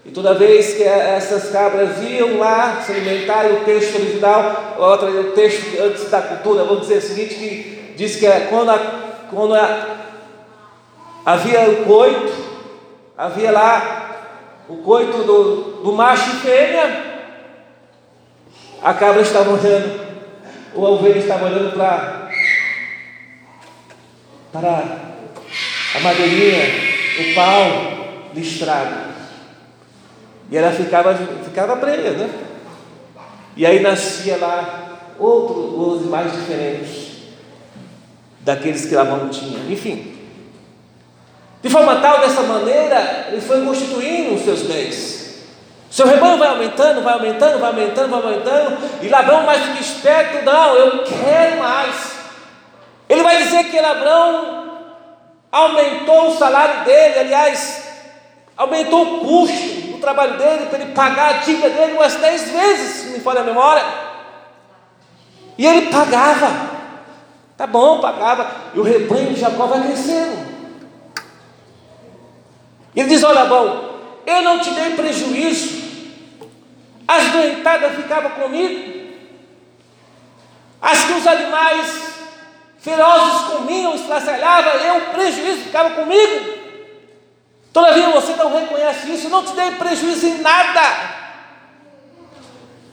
e 0.03 0.11
toda 0.11 0.33
vez 0.33 0.73
que 0.73 0.83
essas 0.83 1.51
cabras 1.51 2.03
iam 2.03 2.39
lá 2.39 2.81
se 2.81 2.93
alimentar, 2.93 3.45
e 3.45 3.53
o 3.53 3.65
texto 3.67 3.97
original, 3.97 4.75
outra, 4.79 5.11
o 5.11 5.33
texto 5.33 5.79
antes 5.79 6.09
da 6.09 6.23
cultura, 6.23 6.65
vamos 6.65 6.89
dizer 6.89 6.97
o 6.97 7.03
seguinte, 7.03 7.35
que 7.35 7.93
diz 7.95 8.17
que 8.17 8.27
é 8.27 8.47
quando, 8.49 8.71
a, 8.71 8.79
quando 9.29 9.55
a, 9.55 9.87
havia 11.27 11.69
o 11.69 11.85
coito, 11.85 12.33
havia 13.19 13.51
lá 13.51 14.17
o 14.67 14.79
coito 14.79 15.19
do, 15.25 15.83
do 15.85 15.93
macho 15.93 16.37
e 16.37 16.41
fêmea, 16.41 17.05
a 18.83 18.95
cabra 18.95 19.21
estava 19.21 19.51
olhando, 19.51 20.09
ou 20.75 20.87
a 20.87 20.89
ovelha 20.89 21.19
estava 21.19 21.45
olhando 21.45 21.77
para 21.77 22.31
para 24.51 24.83
a 25.95 26.01
madeirinha, 26.01 26.88
o 27.21 27.35
pau 27.35 28.31
listrado. 28.35 29.09
E 30.51 30.57
ela 30.57 30.73
ficava, 30.73 31.15
ficava 31.45 31.77
presa, 31.77 32.11
né? 32.11 32.31
E 33.57 33.67
aí 33.67 33.81
nascia 33.81 34.37
lá 34.37 35.15
outros 35.19 36.07
mais 36.07 36.33
diferentes 36.33 37.09
daqueles 38.41 38.87
que 38.87 38.95
Labão 38.95 39.29
tinha. 39.29 39.59
Enfim. 39.71 40.17
De 41.61 41.69
forma 41.69 41.97
tal, 41.97 42.21
dessa 42.21 42.43
maneira, 42.43 43.29
ele 43.33 43.41
foi 43.41 43.65
constituindo 43.65 44.35
os 44.35 44.43
seus 44.43 44.63
bens. 44.63 45.19
Seu 45.91 46.07
rebanho 46.07 46.39
vai 46.39 46.49
aumentando, 46.49 47.03
vai 47.03 47.15
aumentando, 47.15 47.59
vai 47.59 47.71
aumentando, 47.71 48.11
vai 48.11 48.23
aumentando. 48.23 48.79
E 49.03 49.09
Labão, 49.09 49.43
mais 49.43 49.67
do 49.67 49.75
que 49.75 49.83
esperto, 49.83 50.45
não, 50.45 50.75
eu 50.77 51.05
quero 51.05 51.59
mais. 51.59 52.19
Ele 53.09 53.23
vai 53.23 53.43
dizer 53.43 53.65
que 53.65 53.79
Abraão 53.79 54.58
aumentou 55.51 56.29
o 56.29 56.37
salário 56.37 56.85
dele, 56.85 57.19
aliás, 57.21 57.85
aumentou 58.57 59.03
o 59.03 59.21
custo 59.21 59.93
do 59.93 59.99
trabalho 59.99 60.37
dele 60.37 60.67
para 60.67 60.81
ele 60.81 60.93
pagar 60.93 61.31
a 61.31 61.39
dívida 61.39 61.71
dele 61.71 61.93
umas 61.95 62.17
dez 62.17 62.51
vezes, 62.51 62.97
se 62.97 63.07
me 63.11 63.21
falha 63.21 63.41
a 63.41 63.45
memória. 63.45 63.85
E 65.57 65.67
ele 65.67 65.91
pagava. 65.91 66.79
Tá 67.57 67.67
bom, 67.67 68.01
pagava. 68.01 68.49
E 68.75 68.79
o 68.79 68.83
rebanho 68.83 69.35
de 69.35 69.41
Jacó 69.41 69.67
vai 69.67 69.83
crescendo. 69.83 70.47
Ele 72.95 73.09
diz: 73.09 73.25
Olha, 73.25 73.45
bom, 73.47 73.99
eu 74.25 74.43
não 74.43 74.61
te 74.61 74.71
dei 74.71 74.91
prejuízo. 74.91 75.89
As 77.07 77.33
doentadas 77.33 77.97
ficavam 77.97 78.31
comigo. 78.33 78.99
As 80.81 81.05
que 81.05 81.13
os 81.15 81.27
animais 81.27 82.09
ferozes 82.79 83.49
comiam, 83.49 83.95
estraçalhava, 83.95 84.71
eu, 84.71 85.01
prejuízo 85.13 85.65
ficava 85.65 85.91
comigo. 85.91 86.59
Todavia 87.73 88.11
você 88.11 88.35
não 88.35 88.53
reconhece 88.53 89.13
isso, 89.13 89.29
não 89.29 89.45
te 89.45 89.53
dei 89.53 89.73
prejuízo 89.73 90.27
em 90.27 90.39
nada. 90.39 91.19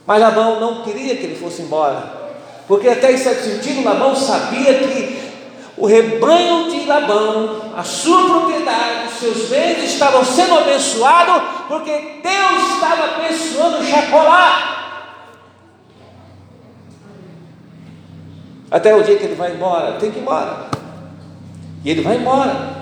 Mas 0.06 0.22
Labão 0.22 0.60
não 0.60 0.84
queria 0.84 1.15
que 1.15 1.24
ele 1.24 1.36
fosse 1.36 1.63
embora, 1.63 2.04
porque 2.68 2.88
até 2.88 3.12
em 3.12 3.18
certo 3.18 3.44
sentido 3.44 3.84
Labão 3.84 4.15
sabia 4.15 4.74
que 4.80 5.25
o 5.77 5.86
rebanho 5.86 6.70
de 6.70 6.86
Labão, 6.86 7.74
a 7.75 7.84
sua 7.84 8.25
propriedade, 8.25 9.08
os 9.08 9.20
seus 9.20 9.50
bens 9.50 9.84
estavam 9.84 10.24
sendo 10.24 10.58
abençoados, 10.60 11.42
porque 11.68 12.22
Deus 12.24 12.74
estava 12.74 13.15
abençoando 13.15 13.84
Jacó 13.84 14.24
lá. 14.24 14.75
Até 18.69 18.95
o 18.95 19.03
dia 19.03 19.17
que 19.17 19.24
ele 19.24 19.36
vai 19.36 19.53
embora, 19.53 19.98
tem 20.00 20.12
que 20.12 20.17
ir 20.17 20.22
embora. 20.22 20.69
E 21.84 21.89
ele 21.91 22.01
vai 22.01 22.17
embora. 22.17 22.75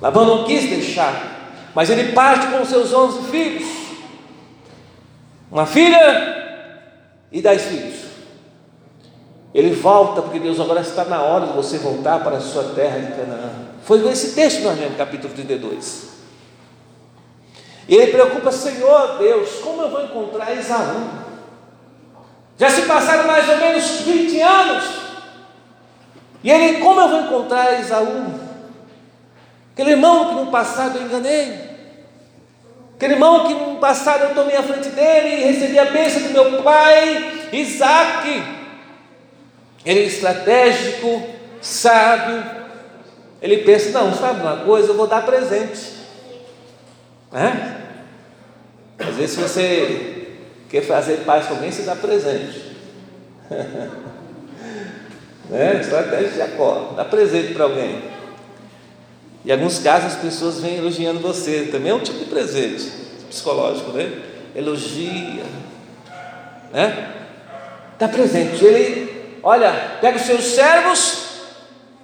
Labão 0.00 0.26
não 0.26 0.44
quis 0.44 0.68
deixar, 0.68 1.50
mas 1.74 1.88
ele 1.88 2.12
parte 2.12 2.46
com 2.48 2.64
seus 2.64 2.92
onze 2.92 3.30
filhos. 3.30 3.66
Uma 5.50 5.64
filha 5.66 6.66
e 7.32 7.40
dez 7.40 7.62
filhos. 7.62 8.04
Ele 9.54 9.70
volta, 9.70 10.20
porque 10.20 10.40
Deus 10.40 10.58
agora 10.58 10.80
está 10.80 11.04
na 11.04 11.22
hora 11.22 11.46
de 11.46 11.52
você 11.52 11.78
voltar 11.78 12.18
para 12.24 12.36
a 12.36 12.40
sua 12.40 12.74
terra 12.74 12.98
de 12.98 13.12
Canaã. 13.12 13.50
Foi 13.84 14.04
esse 14.10 14.34
texto 14.34 14.58
que 14.58 14.64
nós 14.64 14.78
lemos, 14.78 14.96
capítulo 14.96 15.32
32. 15.32 16.08
E 17.88 17.94
ele 17.94 18.12
preocupa, 18.12 18.50
Senhor 18.50 19.18
Deus, 19.18 19.50
como 19.62 19.82
eu 19.82 19.90
vou 19.90 20.04
encontrar 20.04 20.52
Esaú? 20.56 21.23
Já 22.58 22.70
se 22.70 22.82
passaram 22.82 23.26
mais 23.26 23.48
ou 23.48 23.56
menos 23.56 24.00
20 24.00 24.40
anos. 24.40 24.84
E 26.42 26.50
ele, 26.50 26.78
como 26.78 27.00
eu 27.00 27.08
vou 27.08 27.20
encontrar 27.20 27.80
Esaú? 27.80 28.40
Aquele 29.72 29.92
irmão 29.92 30.28
que 30.28 30.34
no 30.36 30.50
passado 30.50 30.98
eu 30.98 31.02
enganei. 31.02 31.74
Aquele 32.94 33.14
irmão 33.14 33.46
que 33.46 33.54
no 33.54 33.76
passado 33.76 34.24
eu 34.24 34.34
tomei 34.34 34.56
a 34.56 34.62
frente 34.62 34.90
dele 34.90 35.28
e 35.28 35.52
recebi 35.52 35.78
a 35.78 35.86
bênção 35.86 36.22
do 36.22 36.30
meu 36.30 36.62
pai, 36.62 37.48
Isaac. 37.52 38.28
Ele 39.84 40.00
é 40.00 40.04
estratégico, 40.04 41.22
sábio. 41.60 42.44
Ele 43.42 43.58
pensa, 43.58 43.90
não, 43.90 44.14
sabe 44.14 44.40
uma 44.40 44.58
coisa, 44.58 44.88
eu 44.88 44.96
vou 44.96 45.06
dar 45.06 45.26
presente. 45.26 45.94
É? 47.32 47.74
Às 48.98 49.14
vezes 49.16 49.36
você 49.36 50.13
Quer 50.74 50.82
fazer 50.82 51.18
paz 51.18 51.46
com 51.46 51.54
alguém, 51.54 51.70
você 51.70 51.82
dá 51.82 51.94
presente. 51.94 52.74
né? 55.48 55.78
Estratégia 55.80 56.30
de 56.30 56.36
Jacó, 56.36 56.94
dá 56.96 57.04
presente 57.04 57.54
para 57.54 57.62
alguém. 57.62 58.02
Em 59.46 59.52
alguns 59.52 59.78
casos 59.78 60.14
as 60.14 60.20
pessoas 60.20 60.58
vêm 60.58 60.78
elogiando 60.78 61.20
você, 61.20 61.68
também 61.70 61.92
é 61.92 61.94
um 61.94 62.00
tipo 62.00 62.18
de 62.18 62.24
presente 62.24 62.90
psicológico, 63.30 63.92
né? 63.92 64.20
Elogia. 64.52 65.44
né? 66.72 67.08
Dá 67.96 68.08
presente. 68.08 68.64
Ele, 68.64 69.38
olha, 69.44 69.98
pega 70.00 70.16
os 70.16 70.24
seus 70.24 70.42
servos, 70.42 71.24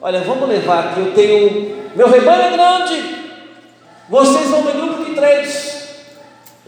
olha, 0.00 0.20
vamos 0.20 0.48
levar 0.48 0.90
aqui, 0.90 1.00
eu 1.00 1.12
tenho, 1.12 1.90
meu 1.96 2.08
rebanho 2.08 2.42
é 2.42 2.50
grande, 2.52 3.32
vocês 4.08 4.48
vão 4.48 4.60
em 4.60 4.80
grupo 4.80 5.04
de 5.06 5.16
três, 5.16 5.88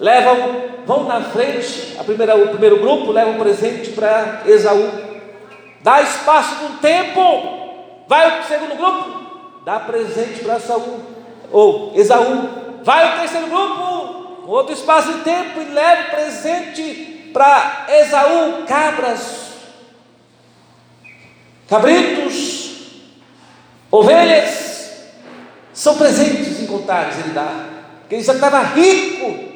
levam, 0.00 0.71
vão 0.86 1.04
na 1.04 1.20
frente, 1.22 1.96
a 1.98 2.04
primeira, 2.04 2.36
o 2.36 2.48
primeiro 2.48 2.78
grupo 2.80 3.12
leva 3.12 3.30
um 3.30 3.38
presente 3.38 3.90
para 3.90 4.42
Esaú, 4.46 4.90
dá 5.80 6.02
espaço 6.02 6.56
com 6.56 6.76
tempo, 6.78 8.04
vai 8.08 8.40
o 8.40 8.44
segundo 8.44 8.76
grupo, 8.76 9.22
dá 9.64 9.80
presente 9.80 10.40
para 10.40 10.60
Saul, 10.60 11.00
ou 11.50 11.92
Esaú, 11.94 12.48
vai 12.82 13.14
o 13.14 13.20
terceiro 13.20 13.46
grupo, 13.48 14.44
outro 14.46 14.74
espaço 14.74 15.12
de 15.12 15.20
tempo 15.20 15.60
e 15.60 15.72
leva 15.72 16.10
presente 16.10 17.30
para 17.32 17.86
Esaú, 17.88 18.64
cabras, 18.66 19.52
cabritos, 21.68 22.70
ovelhas, 23.90 24.72
são 25.72 25.96
presentes 25.96 26.60
incontáveis, 26.60 27.18
ele 27.18 27.30
dá, 27.30 27.66
porque 28.00 28.16
ele 28.16 28.22
já 28.22 28.34
estava 28.34 28.60
rico, 28.60 29.51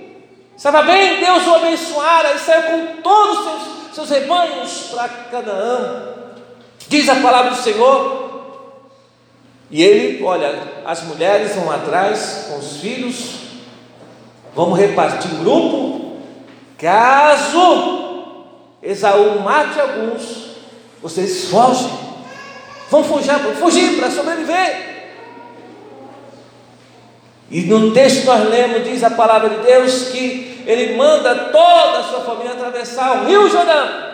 estava 0.56 0.82
bem, 0.82 1.20
Deus 1.20 1.46
o 1.46 1.54
abençoara, 1.54 2.32
e 2.34 2.38
saiu 2.38 2.62
com 2.62 3.02
todos 3.02 3.38
os 3.38 3.44
seus, 3.44 3.94
seus 3.94 4.10
rebanhos 4.10 4.88
para 4.90 5.08
Canaã, 5.08 6.14
diz 6.88 7.08
a 7.08 7.16
palavra 7.16 7.50
do 7.50 7.62
Senhor, 7.62 8.26
e 9.70 9.82
ele, 9.82 10.24
olha, 10.24 10.58
as 10.84 11.02
mulheres 11.02 11.54
vão 11.54 11.70
atrás 11.70 12.46
com 12.48 12.58
os 12.58 12.78
filhos, 12.78 13.36
vamos 14.54 14.78
repartir 14.78 15.30
grupo, 15.40 16.18
caso 16.78 18.06
Esaú 18.82 19.40
mate 19.40 19.80
alguns, 19.80 20.56
vocês 21.02 21.50
fogem, 21.50 21.90
vão 22.90 23.02
fugir, 23.02 23.32
fugir 23.58 23.96
para 23.98 24.10
sobreviver. 24.10 24.95
E 27.50 27.62
no 27.62 27.92
texto 27.92 28.24
nós 28.24 28.48
lemos, 28.48 28.84
diz 28.84 29.04
a 29.04 29.10
palavra 29.10 29.50
de 29.50 29.58
Deus, 29.58 30.08
que 30.08 30.64
ele 30.66 30.96
manda 30.96 31.34
toda 31.52 31.98
a 31.98 32.02
sua 32.02 32.20
família 32.20 32.52
atravessar 32.52 33.22
o 33.22 33.26
rio 33.26 33.48
Jordão. 33.48 34.06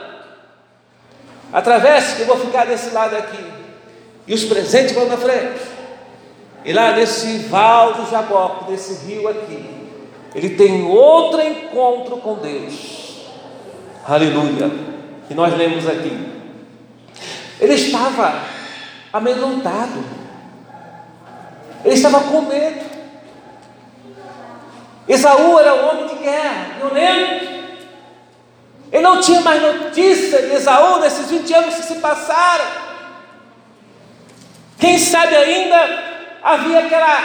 Atravesse, 1.53 2.17
que 2.17 2.23
eu 2.23 2.27
vou 2.27 2.39
ficar 2.39 2.67
desse 2.67 2.91
lado 2.91 3.17
aqui. 3.17 3.45
E 4.27 4.35
os 4.35 4.45
presentes 4.45 4.95
vão 4.95 5.07
na 5.07 5.17
frente. 5.17 5.61
E 6.65 6.73
lá 6.73 6.93
nesse 6.93 7.39
val 7.49 7.95
do 7.95 8.11
Jaboque, 8.11 8.71
desse 8.71 9.05
rio 9.07 9.29
aqui, 9.29 9.83
ele 10.35 10.51
tem 10.51 10.85
outro 10.85 11.41
encontro 11.43 12.19
com 12.19 12.35
Deus. 12.35 13.27
Aleluia. 14.07 14.71
E 15.29 15.35
nós 15.35 15.57
lemos 15.57 15.89
aqui. 15.89 16.33
Ele 17.61 17.75
estava 17.75 18.43
amedrontado. 19.13 20.05
Ele 21.85 21.95
estava 21.95 22.21
com 22.21 22.43
medo. 22.43 22.92
Esaú 25.13 25.59
era 25.59 25.75
um 25.75 25.89
homem 25.91 26.07
de 26.07 26.15
guerra, 26.15 26.77
violento. 26.79 27.53
Ele 28.91 29.03
não 29.03 29.21
tinha 29.21 29.43
mais 29.43 29.61
notícia 29.61 30.41
de 30.41 30.55
Esaú 30.55 31.01
nesses 31.01 31.31
20 31.31 31.55
anos 31.55 31.75
que 31.75 31.83
se 31.83 31.95
passaram. 31.97 32.65
Quem 34.79 34.99
sabe 34.99 35.37
ainda 35.37 36.03
havia 36.43 36.81
aquela 36.81 37.19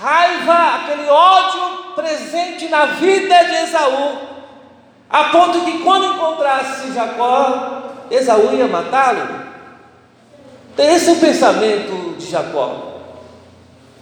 raiva, 0.00 0.76
aquele 0.76 1.08
ódio 1.08 1.94
presente 1.94 2.68
na 2.68 2.86
vida 2.86 3.44
de 3.44 3.54
Esaú, 3.54 4.18
a 5.08 5.24
ponto 5.24 5.60
que 5.60 5.78
quando 5.78 6.16
encontrasse 6.16 6.92
Jacó, 6.92 7.82
Esaú 8.10 8.52
ia 8.52 8.66
matá-lo. 8.66 9.42
Então, 10.72 10.84
esse 10.86 11.08
é 11.08 11.12
o 11.12 11.20
pensamento 11.20 12.16
de 12.18 12.28
Jacó: 12.28 13.00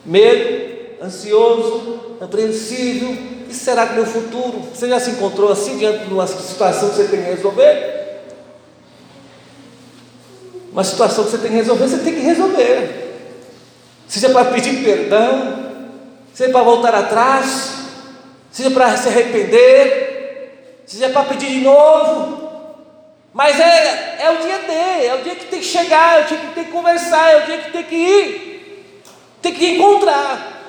medo, 0.06 0.69
ansioso, 1.02 2.16
apreensivo. 2.20 3.16
E 3.48 3.54
será 3.54 3.86
que 3.86 3.94
no 3.94 4.06
futuro 4.06 4.68
você 4.72 4.88
já 4.88 5.00
se 5.00 5.10
encontrou 5.10 5.50
assim 5.50 5.78
diante 5.78 6.06
de 6.06 6.14
uma 6.14 6.26
situação 6.26 6.90
que 6.90 6.96
você 6.96 7.08
tem 7.08 7.22
que 7.22 7.30
resolver? 7.30 8.00
Uma 10.72 10.84
situação 10.84 11.24
que 11.24 11.30
você 11.30 11.38
tem 11.38 11.50
que 11.50 11.56
resolver, 11.56 11.88
você 11.88 11.98
tem 11.98 12.14
que 12.14 12.20
resolver. 12.20 13.00
Seja 14.06 14.30
para 14.30 14.44
pedir 14.46 14.84
perdão, 14.84 15.90
seja 16.32 16.52
para 16.52 16.62
voltar 16.62 16.94
atrás, 16.94 17.72
seja 18.52 18.70
para 18.70 18.96
se 18.96 19.08
arrepender, 19.08 20.82
seja 20.86 21.08
para 21.08 21.24
pedir 21.24 21.48
de 21.48 21.60
novo. 21.60 22.50
Mas 23.32 23.58
é, 23.58 24.18
é 24.20 24.30
o 24.30 24.36
dia 24.38 24.58
D, 24.58 25.06
é 25.06 25.14
o 25.14 25.22
dia 25.22 25.34
que 25.34 25.46
tem 25.46 25.60
que 25.60 25.66
chegar, 25.66 26.20
é 26.20 26.22
o 26.22 26.26
dia 26.26 26.38
que 26.38 26.54
tem 26.54 26.64
que 26.64 26.70
conversar, 26.70 27.32
é 27.32 27.42
o 27.42 27.46
dia 27.46 27.58
que 27.58 27.70
tem 27.72 27.84
que 27.84 27.94
ir, 27.96 29.02
tem 29.42 29.54
que 29.54 29.74
encontrar. 29.74 30.59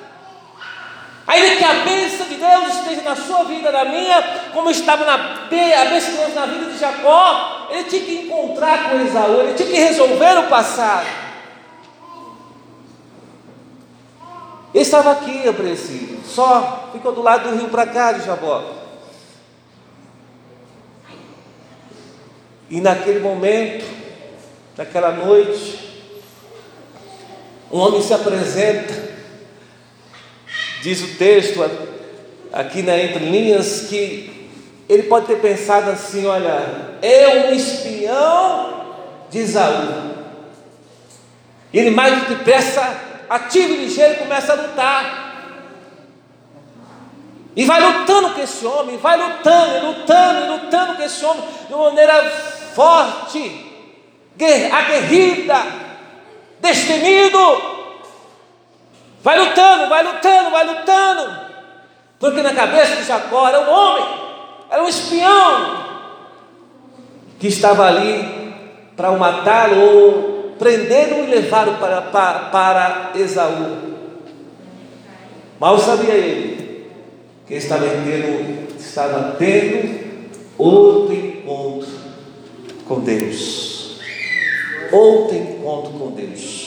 Ainda 1.31 1.55
que 1.55 1.63
a 1.63 1.73
bênção 1.85 2.27
de 2.27 2.35
Deus 2.35 2.75
esteja 2.75 3.03
na 3.03 3.15
sua 3.15 3.45
vida, 3.45 3.71
na 3.71 3.85
minha, 3.85 4.21
como 4.51 4.69
estava 4.69 5.05
na 5.05 5.13
a 5.13 5.85
bênção 5.85 6.11
de 6.11 6.17
Deus 6.17 6.35
na 6.35 6.45
vida 6.45 6.65
de 6.65 6.77
Jacó, 6.77 7.67
ele 7.69 7.85
tinha 7.85 8.01
que 8.01 8.15
encontrar 8.15 8.89
com 8.89 8.99
Esaú, 8.99 9.39
ele 9.39 9.53
tinha 9.53 9.69
que 9.69 9.79
resolver 9.79 10.39
o 10.39 10.49
passado. 10.49 11.07
Ele 14.73 14.83
estava 14.83 15.13
aqui 15.13 15.47
apreensivo, 15.47 16.21
só 16.27 16.89
ficou 16.91 17.13
do 17.13 17.21
lado 17.21 17.49
do 17.49 17.55
rio 17.55 17.69
para 17.69 17.85
cá 17.85 18.11
de 18.11 18.25
Jabó. 18.25 18.65
E 22.69 22.81
naquele 22.81 23.21
momento, 23.21 23.85
naquela 24.75 25.13
noite, 25.13 26.11
um 27.71 27.79
homem 27.79 28.01
se 28.01 28.13
apresenta 28.13 29.10
Diz 30.81 31.01
o 31.03 31.15
texto 31.15 31.63
aqui 32.51 32.81
na 32.81 32.97
entre 32.97 33.23
linhas 33.23 33.81
que 33.87 34.49
ele 34.89 35.03
pode 35.03 35.27
ter 35.27 35.37
pensado 35.37 35.91
assim: 35.91 36.25
olha, 36.25 36.97
é 37.01 37.47
um 37.47 37.53
espião 37.53 38.95
de 39.29 39.39
Isaú. 39.39 40.11
Ele 41.73 41.91
mais 41.91 42.27
depressa, 42.27 42.99
ativo 43.29 43.73
e 43.73 43.85
ligeiro, 43.85 44.15
começa 44.15 44.51
a 44.51 44.55
lutar. 44.55 45.21
E 47.55 47.65
vai 47.65 47.79
lutando 47.79 48.31
com 48.31 48.41
esse 48.41 48.65
homem, 48.65 48.97
vai 48.97 49.17
lutando, 49.17 49.87
lutando, 49.87 50.51
lutando 50.53 50.95
com 50.95 51.03
esse 51.03 51.23
homem 51.23 51.43
de 51.67 51.73
uma 51.73 51.85
maneira 51.85 52.29
forte, 52.73 53.65
aguerrida, 54.71 55.63
destemido. 56.59 57.70
Vai 59.23 59.37
lutando, 59.37 59.87
vai 59.87 60.03
lutando, 60.03 60.51
vai 60.51 60.65
lutando. 60.65 61.39
Porque 62.19 62.41
na 62.41 62.53
cabeça 62.53 62.95
de 62.95 63.03
Jacó 63.03 63.47
era 63.47 63.61
um 63.61 63.71
homem, 63.71 64.05
era 64.69 64.83
um 64.83 64.87
espião 64.87 65.81
que 67.39 67.47
estava 67.47 67.87
ali 67.87 68.53
para 68.95 69.11
o 69.11 69.19
matá-lo 69.19 69.81
ou 69.81 70.55
prendê-lo 70.59 71.23
e 71.23 71.27
levá-lo 71.27 71.77
para, 71.79 72.01
para, 72.03 72.39
para 72.49 73.11
Esaú. 73.15 73.91
Mal 75.59 75.79
sabia 75.79 76.13
ele 76.13 76.87
que 77.47 77.55
estava 77.55 77.85
tendo, 77.85 78.77
estava 78.79 79.35
tendo 79.37 80.29
outro 80.57 81.13
encontro 81.15 81.89
com 82.87 82.99
Deus. 82.99 83.99
Outro 84.91 85.35
encontro 85.35 85.91
com 85.93 86.11
Deus. 86.11 86.60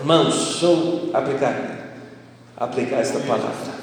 Irmãos, 0.00 0.34
deixa 0.34 0.64
eu 0.64 1.10
aplicar, 1.12 1.94
aplicar 2.56 3.00
esta 3.00 3.18
palavra. 3.20 3.80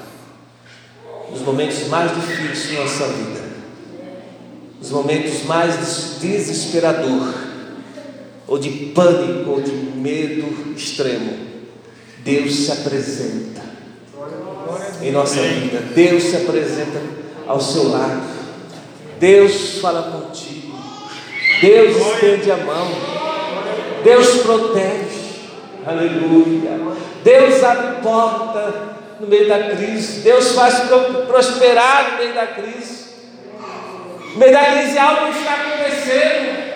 Nos 1.30 1.42
momentos 1.42 1.88
mais 1.90 2.12
difíceis 2.16 2.76
da 2.76 2.84
nossa 2.84 3.08
vida, 3.08 3.42
nos 4.80 4.90
momentos 4.90 5.44
mais 5.44 6.20
desesperador, 6.20 7.34
ou 8.48 8.58
de 8.58 8.70
pânico, 8.96 9.52
ou 9.52 9.62
de 9.62 9.72
medo 9.72 10.74
extremo, 10.76 11.38
Deus 12.20 12.56
se 12.56 12.72
apresenta 12.72 13.62
em 15.02 15.12
nossa 15.12 15.40
vida. 15.42 15.82
Deus 15.94 16.24
se 16.24 16.36
apresenta 16.36 17.00
ao 17.46 17.62
seu 17.62 17.90
lado. 17.90 18.24
Deus 19.20 19.78
fala 19.80 20.12
contigo. 20.12 20.76
Deus 21.62 21.96
estende 21.96 22.52
a 22.52 22.58
mão. 22.58 22.88
Deus 24.04 24.42
protege. 24.42 25.17
Aleluia. 25.88 26.72
Deus 27.24 27.64
abre 27.64 28.02
porta 28.02 28.74
no 29.22 29.28
meio 29.28 29.48
da 29.48 29.76
crise. 29.76 30.20
Deus 30.20 30.52
faz 30.52 30.82
prosperar 31.26 32.12
no 32.12 32.18
meio 32.18 32.34
da 32.34 32.48
crise. 32.48 33.08
No 34.34 34.38
meio 34.38 34.52
da 34.52 34.66
crise 34.66 34.98
algo 34.98 35.28
está 35.30 35.54
acontecendo. 35.54 36.68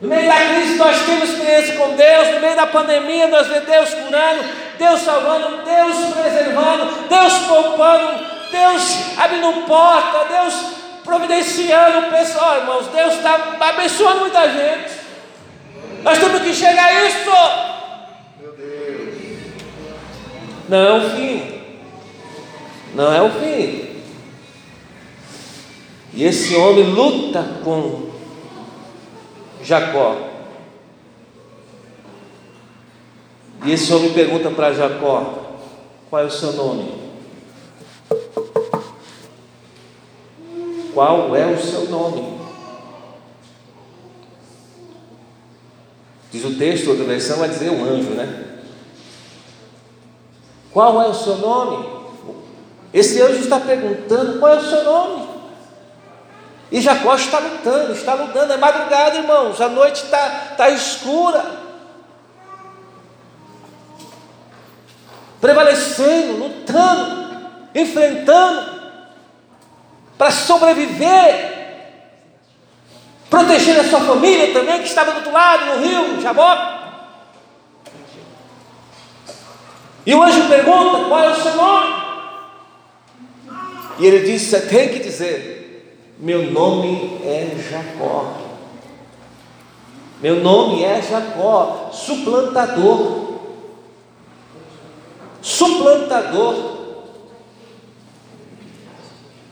No 0.00 0.08
meio 0.08 0.28
da 0.28 0.36
crise 0.36 0.76
nós 0.76 0.96
temos 1.04 1.28
experiência 1.28 1.74
com 1.74 1.94
Deus, 1.94 2.34
no 2.34 2.40
meio 2.40 2.56
da 2.56 2.66
pandemia 2.68 3.26
nós 3.26 3.48
vemos 3.48 3.66
Deus 3.66 3.90
curando, 3.92 4.44
Deus 4.78 5.00
salvando, 5.00 5.62
Deus 5.62 6.14
preservando, 6.14 7.06
Deus 7.06 7.32
poupando, 7.40 8.24
Deus 8.50 9.18
abrindo 9.18 9.66
porta, 9.66 10.24
Deus 10.30 10.54
providenciando 11.04 12.06
o 12.06 12.10
pessoal, 12.10 12.58
irmãos. 12.58 12.86
Deus 12.86 13.14
está 13.14 13.56
abençoando 13.60 14.20
muita 14.20 14.48
gente. 14.48 14.90
Nós 16.02 16.18
temos 16.18 16.40
que 16.40 16.54
chegar 16.54 16.86
a 16.86 17.06
isso. 17.06 17.69
Não 20.70 20.78
é 20.78 20.92
o 20.92 21.10
fim. 21.10 21.60
Não 22.94 23.12
é 23.12 23.20
o 23.20 23.30
fim. 23.30 23.88
E 26.14 26.22
esse 26.22 26.54
homem 26.54 26.84
luta 26.84 27.42
com 27.64 28.08
Jacó. 29.64 30.28
E 33.64 33.72
esse 33.72 33.92
homem 33.92 34.12
pergunta 34.12 34.48
para 34.50 34.72
Jacó: 34.72 35.58
Qual 36.08 36.22
é 36.22 36.26
o 36.26 36.30
seu 36.30 36.52
nome? 36.52 37.00
Qual 40.94 41.34
é 41.34 41.46
o 41.46 41.60
seu 41.60 41.86
nome? 41.86 42.38
Diz 46.30 46.44
o 46.44 46.54
texto, 46.54 46.90
outra 46.90 47.04
versão 47.04 47.38
vai 47.38 47.48
dizer 47.48 47.70
o 47.70 47.84
anjo, 47.84 48.10
né? 48.10 48.49
Qual 50.72 51.02
é 51.02 51.06
o 51.08 51.14
seu 51.14 51.36
nome? 51.38 52.00
Esse 52.92 53.20
anjo 53.20 53.40
está 53.40 53.58
perguntando 53.60 54.38
qual 54.38 54.54
é 54.54 54.56
o 54.56 54.68
seu 54.68 54.84
nome. 54.84 55.28
E 56.70 56.80
Jacó 56.80 57.14
está 57.14 57.38
lutando, 57.40 57.92
está 57.92 58.14
lutando, 58.14 58.52
é 58.52 58.56
madrugada, 58.56 59.16
irmãos, 59.16 59.60
a 59.60 59.68
noite 59.68 60.04
está, 60.04 60.50
está 60.52 60.70
escura. 60.70 61.44
Prevalecendo, 65.40 66.36
lutando, 66.36 67.46
enfrentando, 67.74 68.80
para 70.16 70.30
sobreviver, 70.30 71.60
proteger 73.28 73.80
a 73.80 73.88
sua 73.88 74.00
família 74.00 74.52
também, 74.52 74.80
que 74.80 74.88
estava 74.88 75.12
do 75.12 75.16
outro 75.18 75.32
lado, 75.32 75.64
no 75.66 75.86
rio, 75.86 76.20
Jabó. 76.20 76.79
E 80.06 80.14
o 80.14 80.22
anjo 80.22 80.48
pergunta: 80.48 81.08
qual 81.08 81.20
é 81.22 81.30
o 81.30 81.42
seu 81.42 81.54
nome? 81.54 81.94
E 83.98 84.06
ele 84.06 84.20
diz: 84.20 84.42
Você 84.42 84.60
tem 84.62 84.88
que 84.88 85.00
dizer, 85.00 86.14
meu 86.18 86.50
nome 86.50 87.20
é 87.24 87.56
Jacó. 87.70 88.32
Meu 90.20 90.36
nome 90.36 90.82
é 90.82 91.00
Jacó, 91.02 91.90
suplantador. 91.92 93.40
Suplantador. 95.42 96.78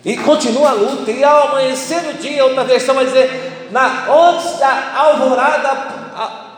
E 0.04 0.16
continua 0.16 0.70
a 0.70 0.72
luta, 0.72 1.10
e 1.10 1.24
ao 1.24 1.48
amanhecer 1.48 2.00
do 2.02 2.18
dia, 2.18 2.44
outra 2.44 2.64
versão 2.64 2.94
vai 2.94 3.04
dizer, 3.04 3.68
na, 3.70 4.06
antes 4.10 4.58
da 4.58 4.94
alvorada, 4.96 5.68
a, 5.68 6.56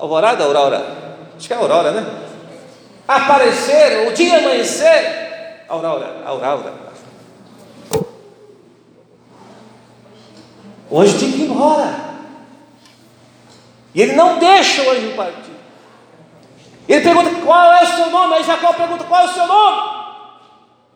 alvorada, 0.00 0.42
aurora, 0.42 0.84
acho 1.36 1.46
que 1.46 1.52
é 1.52 1.56
aurora, 1.56 1.92
né? 1.92 2.27
Aparecer, 3.08 4.06
o 4.06 4.12
dia 4.12 4.36
amanhecer, 4.36 5.64
aurora, 5.66 6.22
aurora, 6.26 6.74
O 10.90 11.00
anjo 11.00 11.18
tinha 11.18 11.32
que 11.32 11.38
ir 11.38 11.50
embora. 11.50 11.94
E 13.94 14.02
ele 14.02 14.12
não 14.12 14.38
deixa 14.38 14.82
o 14.82 14.90
anjo 14.90 15.14
partir. 15.16 15.52
Ele 16.88 17.00
pergunta 17.02 17.30
qual 17.44 17.72
é 17.74 17.82
o 17.82 17.86
seu 17.86 18.10
nome. 18.10 18.34
Aí 18.34 18.44
Jacó 18.44 18.72
pergunta 18.72 19.04
qual 19.04 19.22
é 19.22 19.24
o 19.24 19.32
seu 19.32 19.46
nome. 19.46 19.98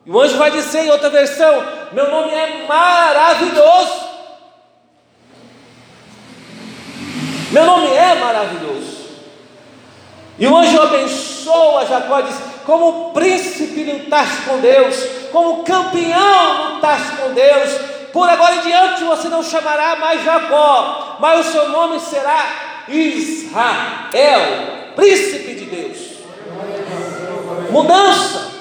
E 0.07 0.11
o 0.11 0.21
anjo 0.21 0.37
vai 0.37 0.51
dizer 0.51 0.85
em 0.85 0.91
outra 0.91 1.11
versão: 1.11 1.67
Meu 1.93 2.11
nome 2.11 2.31
é 2.33 2.67
maravilhoso. 2.67 4.13
Meu 7.51 7.67
nome 7.67 7.87
é 7.89 8.15
maravilhoso. 8.15 9.03
E 10.39 10.47
o 10.47 10.57
anjo 10.57 10.81
abençoa 10.81 11.32
Jacó 11.45 12.21
e 12.21 12.23
diz: 12.25 12.37
Como 12.65 13.13
príncipe 13.13 13.85
lutaste 13.85 14.43
com 14.49 14.59
Deus, 14.59 14.97
como 15.31 15.63
campeão 15.65 16.75
lutaste 16.75 17.17
com 17.17 17.33
Deus, 17.33 17.71
por 18.13 18.29
agora 18.29 18.57
em 18.57 18.61
diante 18.61 19.05
você 19.05 19.29
não 19.29 19.43
chamará 19.43 19.97
mais 19.97 20.23
Jacó, 20.23 21.17
mas 21.19 21.47
o 21.47 21.51
seu 21.51 21.69
nome 21.71 21.99
será 21.99 22.85
Israel, 22.89 24.43
príncipe 24.95 25.55
de 25.55 25.65
Deus. 25.65 25.99
Mudança 27.71 28.53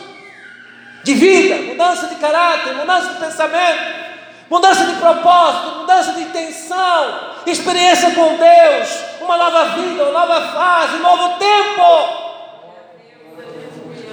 de 1.04 1.14
vida, 1.14 1.56
mudança 1.64 2.08
de 2.08 2.16
caráter, 2.16 2.76
mudança 2.76 3.10
de 3.10 3.20
pensamento, 3.20 4.02
mudança 4.50 4.86
de 4.86 4.94
propósito, 4.94 5.80
mudança 5.80 6.14
de 6.14 6.22
intenção, 6.22 7.32
experiência 7.46 8.12
com 8.12 8.38
Deus, 8.38 8.90
uma 9.20 9.38
nova 9.38 9.66
vida, 9.76 10.04
uma 10.04 10.26
nova 10.26 10.42
fase, 10.54 10.96
um 10.96 11.00
novo 11.00 11.38
tempo. 11.38 12.31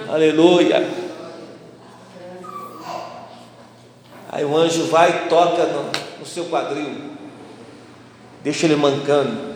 Aleluia. 0.08 0.88
Aí 4.30 4.44
o 4.44 4.56
anjo 4.56 4.84
vai 4.84 5.10
e 5.10 5.28
toca 5.28 5.64
no, 5.64 5.90
no 6.18 6.26
seu 6.26 6.46
quadril, 6.46 7.12
deixa 8.42 8.66
ele 8.66 8.76
mancando. 8.76 9.54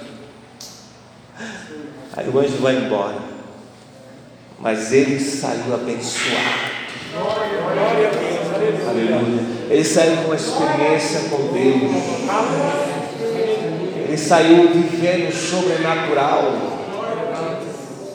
Aí 2.15 2.29
o 2.29 2.39
anjo 2.39 2.59
vai 2.59 2.77
embora, 2.77 3.19
mas 4.59 4.93
ele 4.93 5.19
saiu 5.19 5.75
abençoado. 5.75 6.73
Aleluia. 8.89 9.43
Ele 9.71 9.85
saiu 9.85 10.17
com 10.19 10.25
uma 10.25 10.37
experiência 10.37 11.31
com 11.31 11.53
Deus. 11.53 11.93
Ele 14.07 14.19
saiu 14.19 14.71
vivendo 14.71 15.33
sobrenatural. 15.33 16.72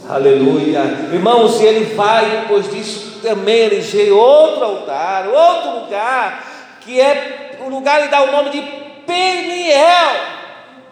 Aleluia. 0.10 0.84
Irmãos, 1.12 1.60
e 1.60 1.66
ele 1.66 1.94
vai 1.94 2.42
depois 2.42 2.72
disso 2.72 3.20
também 3.22 3.66
eleger 3.66 4.14
outro 4.14 4.64
altar, 4.64 5.28
outro 5.28 5.82
lugar 5.82 6.48
que 6.82 7.02
é 7.02 7.58
o 7.66 7.70
lugar 7.70 8.06
e 8.06 8.08
dá 8.08 8.24
o 8.24 8.32
nome 8.32 8.50
de 8.50 8.62
Peniel. 9.06 10.16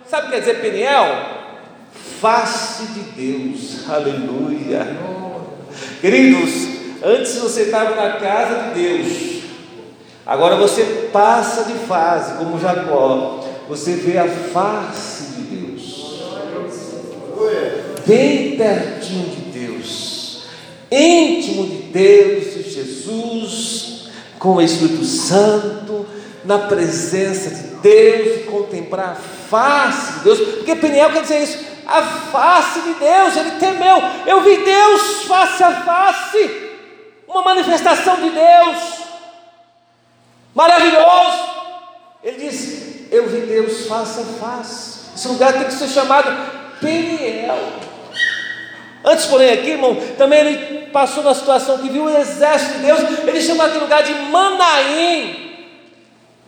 Sabe 0.05 0.23
o 0.23 0.25
que 0.25 0.35
quer 0.35 0.39
dizer 0.41 0.61
Peniel? 0.61 1.05
Face 2.19 2.87
de 2.87 2.99
Deus, 3.11 3.89
aleluia. 3.89 4.85
Queridos, 6.01 6.51
antes 7.01 7.37
você 7.37 7.63
estava 7.63 7.95
na 7.95 8.17
casa 8.17 8.63
de 8.63 8.81
Deus, 8.81 9.43
agora 10.25 10.57
você 10.57 11.09
passa 11.13 11.63
de 11.63 11.73
fase, 11.85 12.37
como 12.37 12.59
Jacó, 12.59 13.45
você 13.69 13.93
vê 13.95 14.17
a 14.17 14.27
face 14.27 15.35
de 15.35 15.41
Deus, 15.43 16.21
bem 18.05 18.57
pertinho 18.57 19.29
de 19.29 19.59
Deus, 19.59 20.43
íntimo 20.91 21.67
de 21.67 21.77
Deus, 21.83 22.53
de 22.53 22.69
Jesus, 22.71 24.09
com 24.39 24.55
o 24.55 24.61
Espírito 24.61 25.03
Santo, 25.03 26.05
na 26.43 26.59
presença 26.59 27.49
de 27.49 27.75
Deus, 27.77 28.45
contemplar 28.45 29.11
a 29.11 29.15
face 29.15 30.13
de 30.13 30.23
Deus, 30.23 30.39
porque 30.39 30.75
Peniel 30.75 31.11
quer 31.11 31.23
dizer 31.23 31.43
isso, 31.43 31.65
a 31.87 32.01
face 32.01 32.81
de 32.81 32.93
Deus, 32.93 33.37
ele 33.37 33.51
temeu, 33.59 33.97
eu 34.25 34.41
vi 34.41 34.57
Deus 34.57 35.23
face 35.23 35.63
a 35.63 35.71
face, 35.83 36.65
uma 37.27 37.41
manifestação 37.41 38.15
de 38.17 38.29
Deus, 38.29 38.77
maravilhoso. 40.53 41.55
Ele 42.23 42.49
diz: 42.49 43.11
Eu 43.11 43.27
vi 43.29 43.41
Deus 43.41 43.85
face 43.85 44.19
a 44.19 44.23
face. 44.23 44.99
Esse 45.15 45.27
lugar 45.27 45.53
tem 45.53 45.65
que 45.65 45.73
ser 45.73 45.87
chamado 45.87 46.27
Peniel. 46.81 47.59
Antes, 49.05 49.27
porém, 49.27 49.51
aqui, 49.53 49.69
irmão, 49.69 49.95
também 50.17 50.39
ele 50.39 50.87
passou 50.87 51.23
na 51.23 51.35
situação 51.35 51.77
que 51.77 51.89
viu 51.89 52.05
o 52.05 52.09
exército 52.09 52.79
de 52.79 52.85
Deus, 52.85 52.99
ele 53.27 53.39
chama 53.39 53.65
aquele 53.65 53.83
lugar 53.83 54.01
de 54.01 54.13
Manaim, 54.13 55.53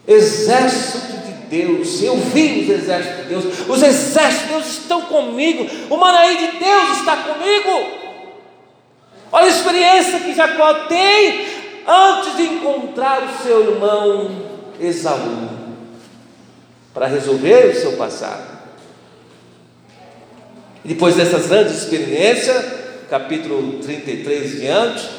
exército 0.07 1.17
de 1.17 1.33
Deus. 1.49 2.01
Eu 2.01 2.17
vi 2.17 2.63
os 2.63 2.69
exércitos 2.69 3.17
de 3.17 3.23
Deus, 3.29 3.45
os 3.67 3.83
exércitos 3.83 4.47
de 4.47 4.53
Deus 4.53 4.67
estão 4.67 5.01
comigo, 5.01 5.67
o 5.87 5.97
Manaim 5.97 6.37
de 6.37 6.57
Deus 6.57 6.97
está 6.97 7.17
comigo. 7.17 7.91
Olha 9.31 9.45
a 9.45 9.49
experiência 9.49 10.19
que 10.21 10.33
Jacó 10.33 10.73
tem 10.85 11.45
antes 11.85 12.37
de 12.37 12.43
encontrar 12.43 13.21
o 13.23 13.43
seu 13.43 13.71
irmão 13.73 14.31
Esaú, 14.79 15.49
para 16.91 17.05
resolver 17.05 17.67
o 17.67 17.79
seu 17.79 17.93
passado. 17.93 18.56
Depois 20.83 21.15
dessas 21.15 21.47
grandes 21.47 21.83
experiências, 21.83 22.65
capítulo 23.09 23.79
33 23.79 24.59
diante, 24.59 25.09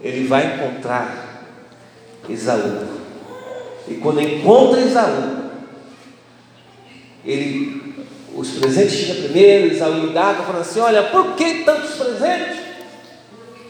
ele 0.00 0.26
vai 0.26 0.54
encontrar 0.54 1.46
Esaú. 2.28 2.86
E 3.88 3.94
quando 3.94 4.20
encontra 4.20 4.80
Esaú, 4.80 5.44
ele, 7.24 7.94
os 8.34 8.50
presentes 8.50 8.94
chegam 8.94 9.24
primeiro, 9.24 9.74
Esaú 9.74 10.08
indaga, 10.08 10.42
falando 10.42 10.62
assim: 10.62 10.80
Olha, 10.80 11.04
por 11.04 11.34
que 11.34 11.64
tantos 11.64 11.94
presentes? 11.94 12.64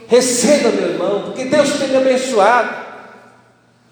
Receba, 0.06 0.70
meu 0.70 0.90
irmão, 0.90 1.22
porque 1.22 1.44
Deus 1.46 1.72
tem 1.72 1.88
me 1.88 1.96
abençoado. 1.96 2.84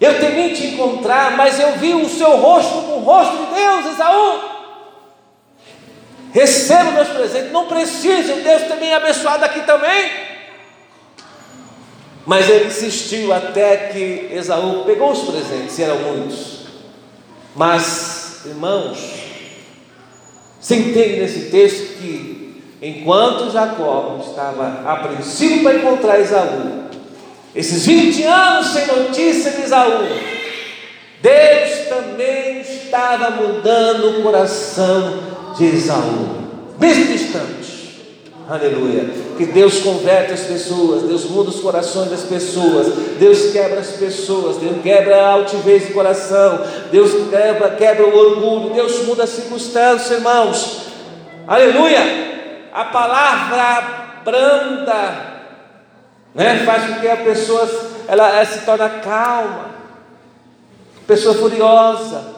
Eu 0.00 0.18
temi 0.18 0.52
te 0.52 0.66
encontrar, 0.66 1.36
mas 1.36 1.58
eu 1.60 1.76
vi 1.78 1.94
o 1.94 2.08
seu 2.08 2.36
rosto 2.36 2.72
como 2.72 2.96
o 2.96 3.04
rosto 3.04 3.36
de 3.36 3.54
Deus, 3.54 3.94
Esaú. 3.94 4.51
Receba 6.32 6.92
meus 6.92 7.08
presentes, 7.08 7.52
não 7.52 7.66
precisa, 7.66 8.36
Deus 8.36 8.62
também 8.62 8.94
abençoado 8.94 9.44
aqui 9.44 9.60
também. 9.62 10.10
Mas 12.24 12.48
ele 12.48 12.66
insistiu 12.66 13.32
até 13.34 13.88
que 13.88 14.28
Esaú 14.32 14.84
pegou 14.86 15.12
os 15.12 15.20
presentes, 15.20 15.78
e 15.78 15.82
eram 15.82 15.98
muitos. 15.98 16.62
Mas, 17.54 18.46
irmãos, 18.46 18.98
você 20.58 20.76
entende 20.76 21.20
nesse 21.20 21.50
texto 21.50 21.98
que 21.98 22.62
enquanto 22.80 23.50
Jacó 23.50 24.18
estava 24.26 24.90
apreensivo 24.90 25.62
para 25.62 25.74
encontrar 25.74 26.18
Esaú, 26.18 26.84
esses 27.54 27.84
20 27.84 28.22
anos 28.22 28.68
sem 28.68 28.86
notícia 28.86 29.50
de 29.50 29.62
Esaú, 29.62 30.08
Deus 31.20 31.88
também 31.90 32.60
estava 32.62 33.30
mudando 33.32 34.18
o 34.18 34.22
coração 34.22 35.41
de 35.56 35.64
Esaú, 35.64 36.28
mesmo 36.78 37.06
distante. 37.06 37.72
Aleluia. 38.48 39.08
Que 39.38 39.46
Deus 39.46 39.80
converte 39.80 40.32
as 40.32 40.40
pessoas, 40.40 41.02
Deus 41.02 41.24
muda 41.24 41.50
os 41.50 41.60
corações 41.60 42.10
das 42.10 42.22
pessoas, 42.22 42.88
Deus 43.18 43.52
quebra 43.52 43.80
as 43.80 43.92
pessoas, 43.92 44.56
Deus 44.56 44.82
quebra 44.82 45.16
a 45.16 45.32
altivez 45.32 45.86
do 45.86 45.94
coração, 45.94 46.60
Deus 46.90 47.12
quebra, 47.30 47.70
quebra 47.70 48.06
o 48.06 48.16
orgulho, 48.16 48.74
Deus 48.74 49.06
muda 49.06 49.24
as 49.24 49.30
circunstâncias, 49.30 50.10
irmãos. 50.10 50.82
Aleluia. 51.46 52.00
A 52.74 52.84
palavra 52.86 54.20
branda 54.24 55.32
né? 56.34 56.62
faz 56.64 56.86
com 56.86 57.00
que 57.00 57.08
a 57.08 57.16
pessoa 57.16 57.68
ela, 58.08 58.28
ela 58.28 58.44
se 58.44 58.60
torne 58.64 58.88
calma, 59.02 59.70
pessoa 61.06 61.34
furiosa. 61.34 62.32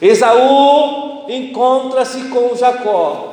Esaú 0.00 1.05
encontra-se 1.28 2.28
com 2.28 2.54
Jacó, 2.56 3.32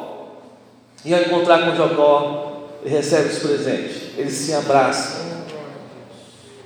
e 1.06 1.14
ao 1.14 1.22
encontrar 1.22 1.66
com 1.66 1.76
Jacó, 1.76 2.54
ele 2.84 2.96
recebe 2.96 3.30
os 3.30 3.40
presentes, 3.40 4.18
eles 4.18 4.34
se 4.34 4.54
abraçam, 4.54 5.22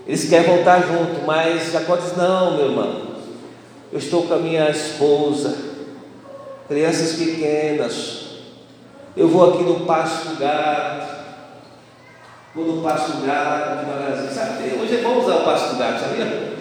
eles 0.06 0.30
querem 0.30 0.48
voltar 0.48 0.82
junto, 0.82 1.26
mas 1.26 1.72
Jacó 1.72 1.96
diz: 1.96 2.16
Não, 2.16 2.56
meu 2.56 2.70
irmão, 2.70 3.02
eu 3.92 4.00
estou 4.00 4.24
com 4.24 4.34
a 4.34 4.38
minha 4.38 4.70
esposa, 4.70 5.58
crianças 6.68 7.14
pequenas, 7.18 8.28
eu 9.16 9.28
vou 9.28 9.54
aqui 9.54 9.64
no 9.64 9.82
pasto 9.82 10.30
do 10.30 10.36
gado, 10.38 11.08
quando 12.54 12.80
o 12.80 12.82
pasto 12.82 13.12
do 13.14 13.26
gado 13.26 13.86
devagarzinho. 13.86 14.32
Sabe, 14.32 14.80
hoje 14.80 14.98
é 14.98 15.02
bom 15.02 15.20
usar 15.20 15.36
o 15.36 15.44
pasto 15.44 15.74
do 15.74 15.78
gado, 15.78 16.00
sabia? 16.00 16.58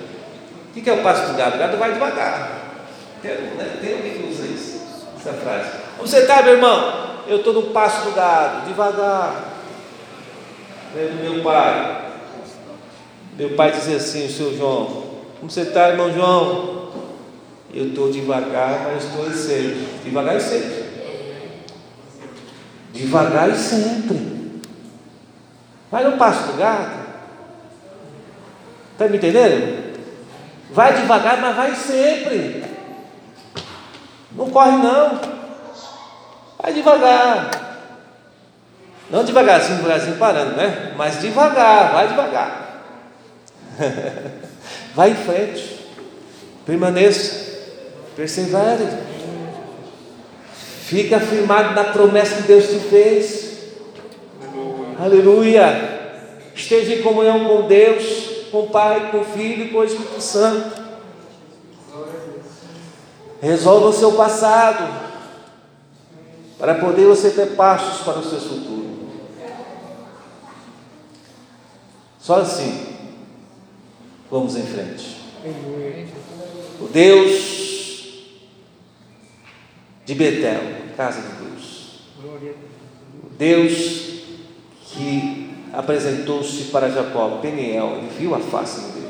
O 0.70 0.81
que 0.81 0.90
é 0.90 0.92
o 0.92 1.02
pasto 1.02 1.29
do 1.29 1.37
gado? 1.37 1.57
O 1.57 1.59
gado 1.59 1.76
vai 1.79 1.92
devagar. 1.92 2.65
Tem, 3.22 3.33
né? 3.33 3.79
Tem 3.81 3.94
alguém 3.94 4.12
que 4.12 4.29
usa 4.29 4.46
isso, 4.46 4.81
essa 5.18 5.33
frase. 5.33 5.70
Como 5.96 6.09
você 6.09 6.18
está, 6.18 6.42
meu 6.42 6.55
irmão? 6.55 7.07
Eu 7.26 7.38
estou 7.38 7.52
no 7.52 7.62
pasto 7.70 8.05
do 8.05 8.14
gado, 8.14 8.66
devagar. 8.66 9.52
É 10.96 11.09
do 11.09 11.22
meu 11.22 11.42
pai. 11.42 12.05
Meu 13.37 13.50
pai 13.50 13.72
dizia 13.72 13.96
assim, 13.96 14.26
o 14.26 14.31
seu 14.31 14.57
João, 14.57 15.05
como 15.38 15.50
você 15.50 15.62
está, 15.62 15.90
irmão 15.90 16.12
João? 16.12 16.90
Eu 17.74 17.88
estou 17.88 18.11
devagar, 18.11 18.85
mas 18.85 19.05
estou 19.05 19.31
sempre. 19.31 19.87
Devagar 20.02 20.37
e 20.37 20.40
sempre. 20.40 20.85
Devagar 22.94 23.50
e 23.50 23.57
sempre. 23.57 24.62
Vai 25.90 26.05
no 26.05 26.16
pasto 26.16 26.52
do 26.52 26.59
gado. 26.59 27.07
Está 28.92 29.09
me 29.09 29.18
entendendo? 29.18 29.94
Vai 30.70 30.94
devagar, 30.94 31.38
mas 31.40 31.55
vai 31.55 31.74
sempre. 31.74 32.64
Não 34.37 34.51
corre 34.51 34.77
não. 34.77 35.20
Vai 36.62 36.72
devagar. 36.72 37.51
Não 39.11 39.25
devagarzinho, 39.25 39.77
devagarzinho 39.77 40.16
parando, 40.16 40.57
né? 40.57 40.92
Mas 40.96 41.20
devagar, 41.20 41.92
vai 41.92 42.09
devagar. 42.09 42.83
vai 44.94 45.11
em 45.11 45.14
frente. 45.14 45.87
Permaneça. 46.66 47.46
Persevere. 48.16 48.88
Fica 50.83 51.20
firmado 51.20 51.75
na 51.75 51.85
promessa 51.85 52.37
que 52.37 52.42
Deus 52.42 52.68
te 52.68 52.79
fez. 52.79 53.46
Aleluia. 54.99 55.96
Esteja 56.55 56.94
em 56.94 57.03
comunhão 57.03 57.44
com 57.44 57.66
Deus, 57.66 58.46
com 58.51 58.61
o 58.61 58.70
Pai, 58.70 59.11
com 59.11 59.18
o 59.18 59.25
Filho 59.25 59.66
e 59.66 59.68
com 59.68 59.79
o 59.79 59.85
Espírito 59.85 60.20
Santo. 60.20 60.86
Resolva 63.46 63.87
o 63.87 63.92
seu 63.92 64.11
passado, 64.11 64.92
para 66.59 66.74
poder 66.74 67.06
você 67.06 67.30
ter 67.30 67.54
passos 67.54 68.04
para 68.04 68.18
o 68.18 68.24
seu 68.24 68.40
futuro. 68.40 69.06
Só 72.18 72.40
assim, 72.40 72.96
vamos 74.28 74.56
em 74.56 74.64
frente. 74.64 75.20
O 76.80 76.88
Deus 76.88 78.24
de 80.04 80.14
Betel, 80.16 80.62
casa 80.96 81.20
de 81.20 81.44
Deus. 81.44 82.00
O 83.22 83.28
Deus 83.38 83.74
que 84.87 85.54
apresentou-se 85.72 86.64
para 86.64 86.90
Jacó, 86.90 87.38
Peniel, 87.40 87.98
ele 87.98 88.09
viu 88.09 88.35
a 88.35 88.40
face 88.40 88.80
de 88.80 88.87
Deus. 88.87 89.06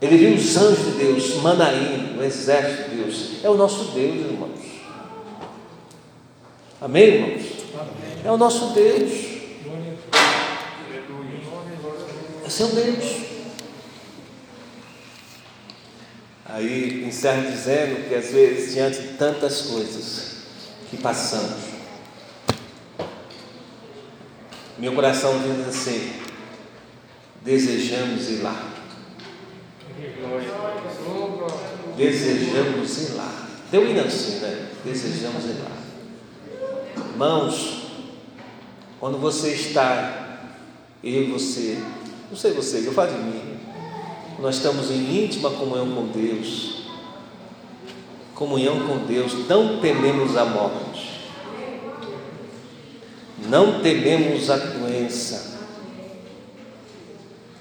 Ele 0.00 0.16
viu 0.18 0.34
os 0.34 0.56
anjos 0.56 0.84
de 0.84 0.90
Deus, 0.92 1.36
Manaim, 1.36 2.16
o 2.18 2.22
exército 2.22 2.90
de 2.90 2.96
Deus. 2.96 3.30
É 3.42 3.48
o 3.48 3.54
nosso 3.54 3.92
Deus, 3.92 4.16
irmãos. 4.16 4.60
Amém, 6.80 7.02
irmãos? 7.04 7.42
É 8.22 8.30
o 8.30 8.36
nosso 8.36 8.74
Deus. 8.74 9.12
É 12.44 12.48
seu 12.50 12.68
Deus. 12.68 13.26
Aí 16.44 17.04
encerra 17.06 17.50
dizendo 17.50 18.08
que 18.08 18.14
às 18.14 18.30
vezes, 18.30 18.74
diante 18.74 19.00
de 19.00 19.08
tantas 19.14 19.62
coisas 19.62 20.36
que 20.90 20.96
passamos, 20.98 21.76
meu 24.78 24.94
coração 24.94 25.40
diz 25.40 25.66
assim: 25.66 26.12
desejamos 27.42 28.28
ir 28.28 28.42
lá. 28.42 28.75
Desejamos 31.96 32.98
ir 32.98 33.14
lá. 33.14 33.48
Deu 33.70 33.90
ir 33.90 33.98
assim, 33.98 34.38
né? 34.40 34.68
Desejamos 34.84 35.44
ir 35.44 35.56
lá. 35.62 35.72
Irmãos, 37.10 37.86
quando 39.00 39.18
você 39.18 39.52
está, 39.52 40.40
eu 41.02 41.22
e 41.22 41.30
você, 41.30 41.78
não 42.30 42.36
sei 42.36 42.52
vocês, 42.52 42.84
eu 42.84 42.92
falo 42.92 43.12
de 43.12 43.18
mim, 43.18 43.58
nós 44.38 44.56
estamos 44.56 44.90
em 44.90 45.24
íntima 45.24 45.50
comunhão 45.50 45.90
com 45.90 46.06
Deus, 46.08 46.88
comunhão 48.34 48.86
com 48.86 49.06
Deus, 49.06 49.48
não 49.48 49.80
tememos 49.80 50.36
a 50.36 50.44
morte. 50.44 51.16
Não 53.48 53.80
tememos 53.80 54.50
a 54.50 54.56
doença. 54.56 55.45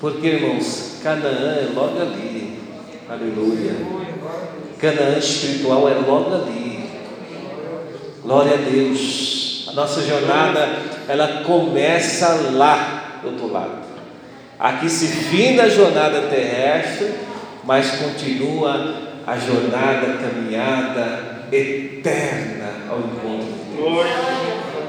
Porque, 0.06 0.28
irmãos, 0.28 1.00
Canaã 1.02 1.56
é 1.56 1.70
logo 1.74 2.00
ali. 2.00 2.60
Aleluia. 3.10 3.74
Canaã 4.78 5.18
espiritual 5.18 5.89
é 5.89 5.96
logo 5.96 6.32
ali. 6.32 6.88
Glória 8.22 8.54
a 8.54 8.58
Deus. 8.58 9.65
A 9.68 9.72
nossa 9.72 10.04
jornada, 10.04 10.78
ela 11.08 11.41
começa 11.44 12.52
lá 12.54 13.20
do 13.24 13.30
outro 13.30 13.52
lado. 13.52 13.84
Aqui 14.60 14.88
se 14.91 15.08
finda 15.08 15.63
a 15.63 15.70
jornada 15.70 16.28
terrestre, 16.28 17.15
mas 17.63 17.96
continua 17.96 18.98
a 19.26 19.39
jornada, 19.39 20.06
a 20.06 20.18
caminhada 20.18 21.48
eterna 21.52 22.74
ao 22.91 23.00
encontro 23.00 23.48
de 23.48 23.76
Deus 23.76 24.06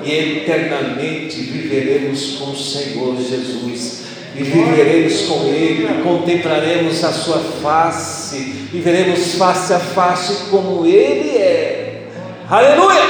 e 0.05 0.13
eternamente 0.13 1.41
viveremos 1.41 2.37
com 2.37 2.51
o 2.51 2.57
Senhor 2.57 3.17
Jesus. 3.17 4.06
E 4.39 4.43
viveremos 4.43 5.23
com 5.23 5.47
Ele, 5.47 5.85
e 5.85 6.03
contemplaremos 6.03 7.03
a 7.03 7.13
Sua 7.13 7.39
face, 7.63 8.69
e 8.73 8.81
veremos 8.81 9.35
face 9.35 9.73
a 9.73 9.79
face 9.79 10.51
como 10.51 10.85
Ele 10.85 11.37
é. 11.39 12.09
Aleluia! 12.49 13.03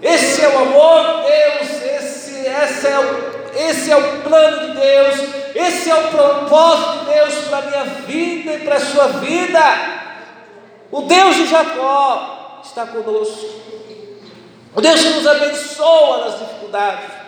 Esse 0.00 0.44
é 0.44 0.48
o 0.48 0.58
amor 0.58 1.02
de 1.02 1.30
Deus, 1.30 1.82
esse, 1.82 2.46
esse, 2.46 2.86
é 2.86 2.98
o, 2.98 3.58
esse 3.58 3.90
é 3.90 3.96
o 3.96 4.22
plano 4.22 4.66
de 4.68 4.80
Deus, 4.80 5.28
esse 5.54 5.90
é 5.90 5.94
o 5.94 6.08
propósito 6.08 6.98
de 7.00 7.14
Deus 7.14 7.34
para 7.48 7.58
a 7.58 7.62
minha 7.62 7.84
vida 8.06 8.52
e 8.52 8.58
para 8.60 8.76
a 8.76 8.80
sua 8.80 9.08
vida. 9.08 9.60
O 10.92 11.02
Deus 11.02 11.36
de 11.36 11.46
Jacó 11.46 12.60
está 12.64 12.86
conosco. 12.86 13.46
O 14.76 14.80
Deus 14.80 15.00
que 15.00 15.08
nos 15.08 15.26
abençoa 15.26 16.24
nas 16.24 16.38
dificuldades. 16.38 17.23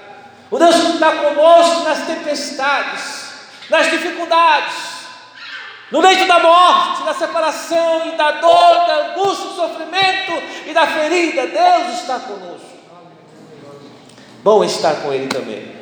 O 0.51 0.59
Deus 0.59 0.75
que 0.75 0.93
está 0.93 1.13
conosco 1.17 1.85
nas 1.85 2.07
tempestades. 2.07 3.27
nas 3.69 3.91
dificuldades, 3.91 4.75
no 5.91 6.01
leito 6.01 6.27
da 6.27 6.39
morte, 6.41 7.05
da 7.05 7.15
separação 7.15 8.07
e 8.07 8.17
da 8.17 8.33
dor, 8.33 8.87
da 8.87 9.09
angústia, 9.09 9.47
do 9.47 9.55
sofrimento 9.55 10.43
e 10.67 10.73
da 10.73 10.87
ferida, 10.87 11.47
Deus 11.47 12.01
está 12.01 12.19
conosco. 12.21 12.77
Bom 14.43 14.65
estar 14.65 14.97
com 14.97 15.13
Ele 15.13 15.27
também. 15.27 15.75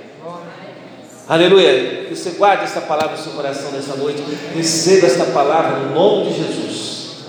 Aleluia. 1.26 2.04
Que 2.06 2.14
você 2.14 2.32
guarde 2.32 2.64
essa 2.64 2.82
palavra 2.82 3.16
no 3.16 3.22
seu 3.22 3.32
coração 3.32 3.70
nessa 3.70 3.96
noite. 3.96 4.22
Receba 4.54 5.06
esta 5.06 5.24
palavra 5.26 5.78
no 5.78 5.94
nome 5.94 6.32
de 6.32 6.42
Jesus. 6.42 7.24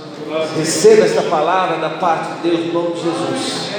Receba 0.58 1.06
esta 1.06 1.22
palavra 1.24 1.78
da 1.78 1.92
parte 1.92 2.34
de 2.34 2.50
Deus 2.50 2.66
no 2.68 2.74
nome 2.74 2.96
de 2.96 3.02
Jesus. 3.04 3.70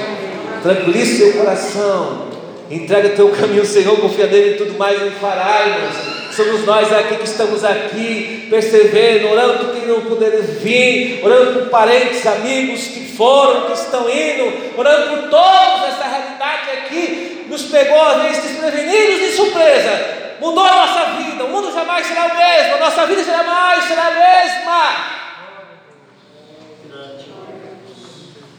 Tranquilize 0.62 1.18
seu 1.18 1.32
coração. 1.34 2.25
Entrega 2.70 3.10
teu 3.10 3.30
caminho 3.30 3.64
Senhor, 3.64 3.96
confia 4.00 4.26
nele 4.26 4.54
e 4.54 4.58
tudo 4.58 4.76
mais 4.76 5.00
ele 5.00 5.12
fará, 5.20 5.66
irmãos. 5.66 6.16
Somos 6.34 6.66
nós 6.66 6.92
aqui 6.92 7.16
que 7.16 7.24
estamos 7.24 7.64
aqui, 7.64 8.48
percebendo, 8.50 9.30
orando 9.30 9.64
por 9.64 9.74
quem 9.74 9.86
não 9.86 10.02
puder 10.02 10.42
vir, 10.42 11.24
orando 11.24 11.60
por 11.60 11.70
parentes, 11.70 12.26
amigos 12.26 12.88
que 12.88 13.16
foram, 13.16 13.66
que 13.66 13.72
estão 13.72 14.10
indo, 14.10 14.76
orando 14.76 15.10
por 15.10 15.30
todos 15.30 15.88
essa 15.88 16.04
realidade 16.06 16.70
aqui, 16.72 17.46
nos 17.48 17.62
pegou 17.62 18.02
às 18.02 18.42
desprevenidos 18.42 19.20
de 19.20 19.32
surpresa, 19.32 20.36
mudou 20.40 20.64
a 20.64 20.74
nossa 20.74 21.04
vida, 21.22 21.44
o 21.44 21.48
mundo 21.48 21.72
jamais 21.72 22.06
será 22.06 22.26
o 22.26 22.36
mesmo, 22.36 22.74
a 22.74 22.80
nossa 22.80 23.06
vida 23.06 23.24
jamais 23.24 23.84
será 23.84 24.08
a 24.08 24.10
mesma. 24.10 25.15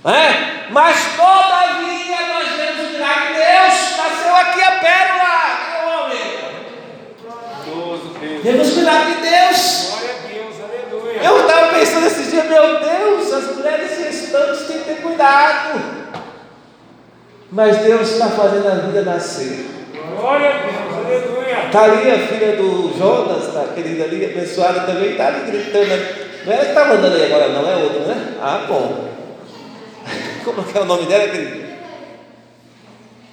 É? 0.07 0.67
Mas 0.69 1.17
todavia 1.17 2.17
nós 2.33 2.47
vemos 2.55 2.87
o 2.87 2.93
milagre 2.93 3.27
de 3.27 3.33
Deus, 3.33 3.97
nasceu 3.97 4.35
aqui 4.37 4.61
a 4.61 4.71
pérola, 4.71 6.05
homem. 6.05 6.37
Vemos 8.41 8.71
o 8.71 8.75
milagre 8.77 9.15
de 9.15 9.21
Deus. 9.21 9.97
Eu 11.21 11.41
estava 11.41 11.73
pensando 11.73 12.07
esse 12.07 12.23
dia, 12.31 12.43
meu 12.43 12.79
Deus, 12.79 13.33
as 13.33 13.55
mulheres 13.57 13.97
restantes 13.97 14.67
têm 14.67 14.79
que 14.79 14.85
ter 14.85 15.01
cuidado. 15.01 15.81
Mas 17.51 17.77
Deus 17.77 18.09
está 18.09 18.29
fazendo 18.29 18.67
a 18.67 18.75
vida 18.75 19.01
nascer. 19.01 19.65
Glória 20.15 20.49
a 20.49 20.53
Deus, 20.53 21.05
aleluia. 21.05 21.65
Está 21.65 21.83
ali 21.83 22.11
a 22.11 22.19
filha 22.19 22.55
do 22.55 22.97
Jonas, 22.97 23.53
tá, 23.53 23.73
querida 23.75 24.05
ali, 24.05 24.25
abençoada 24.25 24.81
também, 24.81 25.11
está 25.11 25.27
ali 25.27 25.51
gritando. 25.51 26.27
Não 26.45 26.53
é 26.53 26.55
ela 26.55 26.63
que 26.63 26.69
está 26.69 26.85
mandando 26.85 27.15
aí 27.15 27.25
agora, 27.25 27.49
não 27.49 27.69
é 27.69 27.75
outra, 27.75 27.99
né? 28.05 28.35
Ah, 28.41 28.65
bom. 28.69 29.16
Como 30.47 30.65
é 30.73 30.79
o 30.79 30.85
nome 30.85 31.05
dela, 31.07 31.27
querido? 31.27 31.67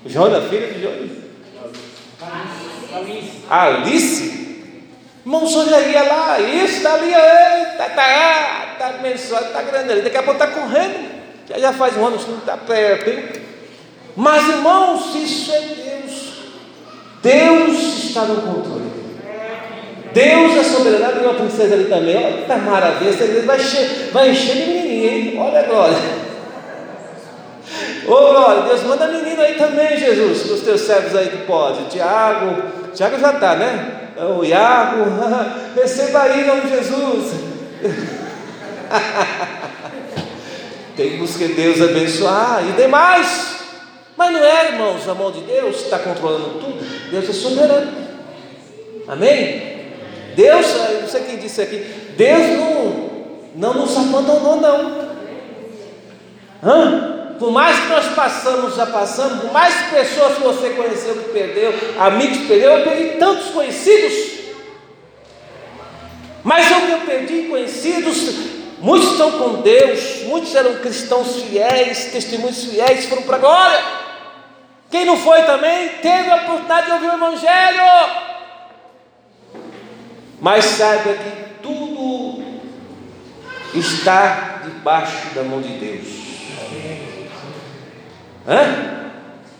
Jonas, 0.04 0.48
filha 0.48 0.66
de 0.66 0.82
Jonas. 0.82 1.10
Alice. 2.92 3.30
Alice? 3.48 4.44
Irmãos, 5.24 5.56
olha 5.56 6.02
lá, 6.02 6.40
isso, 6.40 6.76
está 6.78 6.94
ali, 6.94 7.12
está 7.12 7.88
tá, 7.90 8.76
tá 8.78 8.88
abençoado, 8.88 9.46
está 9.46 9.62
grande 9.62 9.92
ali, 9.92 10.02
daqui 10.02 10.16
a 10.16 10.22
pouco 10.24 10.42
está 10.42 10.60
correndo, 10.60 11.08
já, 11.48 11.58
já 11.58 11.72
faz 11.72 11.96
um 11.96 12.04
ano 12.04 12.18
que 12.18 12.30
não 12.30 12.38
está 12.38 12.56
perto, 12.56 13.08
hein? 13.08 13.24
Mas 14.16 14.46
irmãos, 14.48 15.14
isso 15.14 15.50
é 15.50 15.60
Deus, 15.60 16.32
Deus 17.22 18.04
está 18.04 18.22
no 18.26 18.42
controle, 18.42 18.90
Deus 20.12 20.56
é 20.58 20.62
soberano, 20.62 21.22
e 21.22 21.24
uma 21.24 21.34
princesa 21.34 21.74
ali 21.74 21.84
também, 21.84 22.16
olha 22.16 22.42
que 22.44 22.66
maravilha, 22.66 23.08
essa 23.08 23.24
igreja 23.24 23.46
vai 23.46 23.56
encher, 23.56 24.10
vai 24.12 24.30
encher 24.30 24.56
de 24.56 24.72
menininha, 24.72 25.12
hein? 25.12 25.38
Olha 25.38 25.60
a 25.60 25.62
glória. 25.62 26.23
Ô 28.06 28.10
glória, 28.10 28.62
Deus 28.62 28.82
manda 28.82 29.08
menino 29.08 29.40
aí 29.40 29.54
também, 29.54 29.96
Jesus, 29.96 30.42
para 30.42 30.54
os 30.54 30.60
teus 30.60 30.82
servos 30.82 31.16
aí 31.16 31.28
que 31.28 31.46
pode. 31.46 31.86
Tiago, 31.86 32.62
Tiago 32.92 33.18
já 33.18 33.32
está, 33.32 33.56
né? 33.56 34.10
O 34.38 34.44
Iago, 34.44 35.04
receba 35.74 36.22
aí 36.22 36.42
em 36.42 36.46
nome 36.46 36.60
de 36.62 36.68
Jesus. 36.68 37.32
Temos 40.96 41.36
que 41.36 41.48
Deus 41.48 41.80
abençoar 41.80 42.62
e 42.68 42.72
demais. 42.72 43.54
Mas 44.16 44.32
não 44.32 44.44
é, 44.44 44.68
irmãos, 44.68 45.08
a 45.08 45.14
mão 45.14 45.32
de 45.32 45.40
Deus 45.40 45.82
está 45.82 45.98
controlando 45.98 46.60
tudo. 46.60 47.10
Deus 47.10 47.28
é 47.28 47.32
soberano. 47.32 47.92
Amém? 49.08 49.74
Deus, 50.36 50.66
não 51.02 51.08
sei 51.08 51.22
quem 51.22 51.36
disse 51.36 51.62
aqui, 51.62 51.84
Deus 52.16 52.58
não, 52.58 53.10
não 53.56 53.74
nos 53.74 53.96
abandonou, 53.96 54.60
não. 54.60 55.04
Hã? 56.62 57.13
Por 57.38 57.50
mais 57.50 57.78
que 57.80 57.86
nós 57.88 58.06
passamos, 58.14 58.76
já 58.76 58.86
passamos, 58.86 59.40
por 59.40 59.52
mais 59.52 59.74
pessoas 59.90 60.36
que 60.36 60.42
você 60.42 60.70
conheceu 60.70 61.14
que 61.16 61.30
perdeu, 61.30 61.74
amigos 61.98 62.38
que 62.38 62.46
perdeu, 62.46 62.72
eu 62.72 62.84
perdi 62.84 63.18
tantos 63.18 63.48
conhecidos. 63.48 64.34
Mas 66.44 66.70
o 66.70 66.86
que 66.86 66.92
eu 66.92 67.00
perdi 67.00 67.42
conhecidos, 67.48 68.16
muitos 68.78 69.12
estão 69.12 69.32
com 69.32 69.62
Deus, 69.62 70.24
muitos 70.26 70.54
eram 70.54 70.74
cristãos 70.74 71.42
fiéis, 71.42 72.06
testemunhos 72.12 72.64
fiéis, 72.64 73.06
foram 73.06 73.22
para 73.22 73.36
a 73.36 73.40
glória. 73.40 73.84
Quem 74.90 75.04
não 75.04 75.16
foi 75.16 75.42
também, 75.42 75.88
teve 76.02 76.30
a 76.30 76.36
oportunidade 76.36 76.86
de 76.86 76.92
ouvir 76.92 77.08
o 77.08 77.14
Evangelho. 77.14 77.82
Mas 80.40 80.64
saiba 80.66 81.14
que 81.14 81.62
tudo 81.62 82.44
está 83.74 84.60
debaixo 84.62 85.34
da 85.34 85.42
mão 85.42 85.60
de 85.60 85.72
Deus. 85.78 86.23
Hã? 88.46 89.10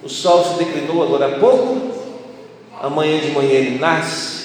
O 0.03 0.09
sol 0.09 0.45
se 0.45 0.65
declinou 0.65 1.03
agora 1.03 1.27
há 1.27 1.39
pouco, 1.39 1.93
amanhã 2.81 3.19
de 3.21 3.31
manhã 3.31 3.51
ele 3.51 3.79
nasce. 3.79 4.45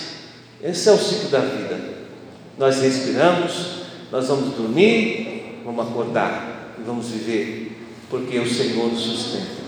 Esse 0.64 0.90
é 0.90 0.92
o 0.94 0.98
ciclo 0.98 1.30
da 1.30 1.40
vida. 1.40 1.80
Nós 2.58 2.82
respiramos, 2.82 3.82
nós 4.12 4.28
vamos 4.28 4.56
dormir, 4.56 5.62
vamos 5.66 5.88
acordar 5.88 6.76
e 6.78 6.84
vamos 6.84 7.08
viver, 7.08 7.78
porque 8.10 8.40
o 8.40 8.50
Senhor 8.50 8.88
nos 8.88 9.02
sustenta. 9.02 9.60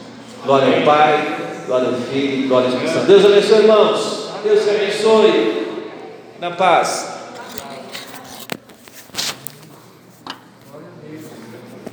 Glória 0.46 0.80
ao 0.80 0.84
Pai, 0.84 1.38
glória 1.68 1.90
ao 1.90 1.94
Filho, 1.94 2.48
glória 2.48 2.68
ao 2.68 2.74
Espírito 2.74 2.94
Santo. 2.94 3.08
Deus 3.08 3.26
abençoe, 3.26 3.60
irmãos. 3.60 4.30
Deus 4.44 4.64
te 4.64 4.70
abençoe. 4.70 5.68
Na 6.40 6.52
paz. 6.52 7.21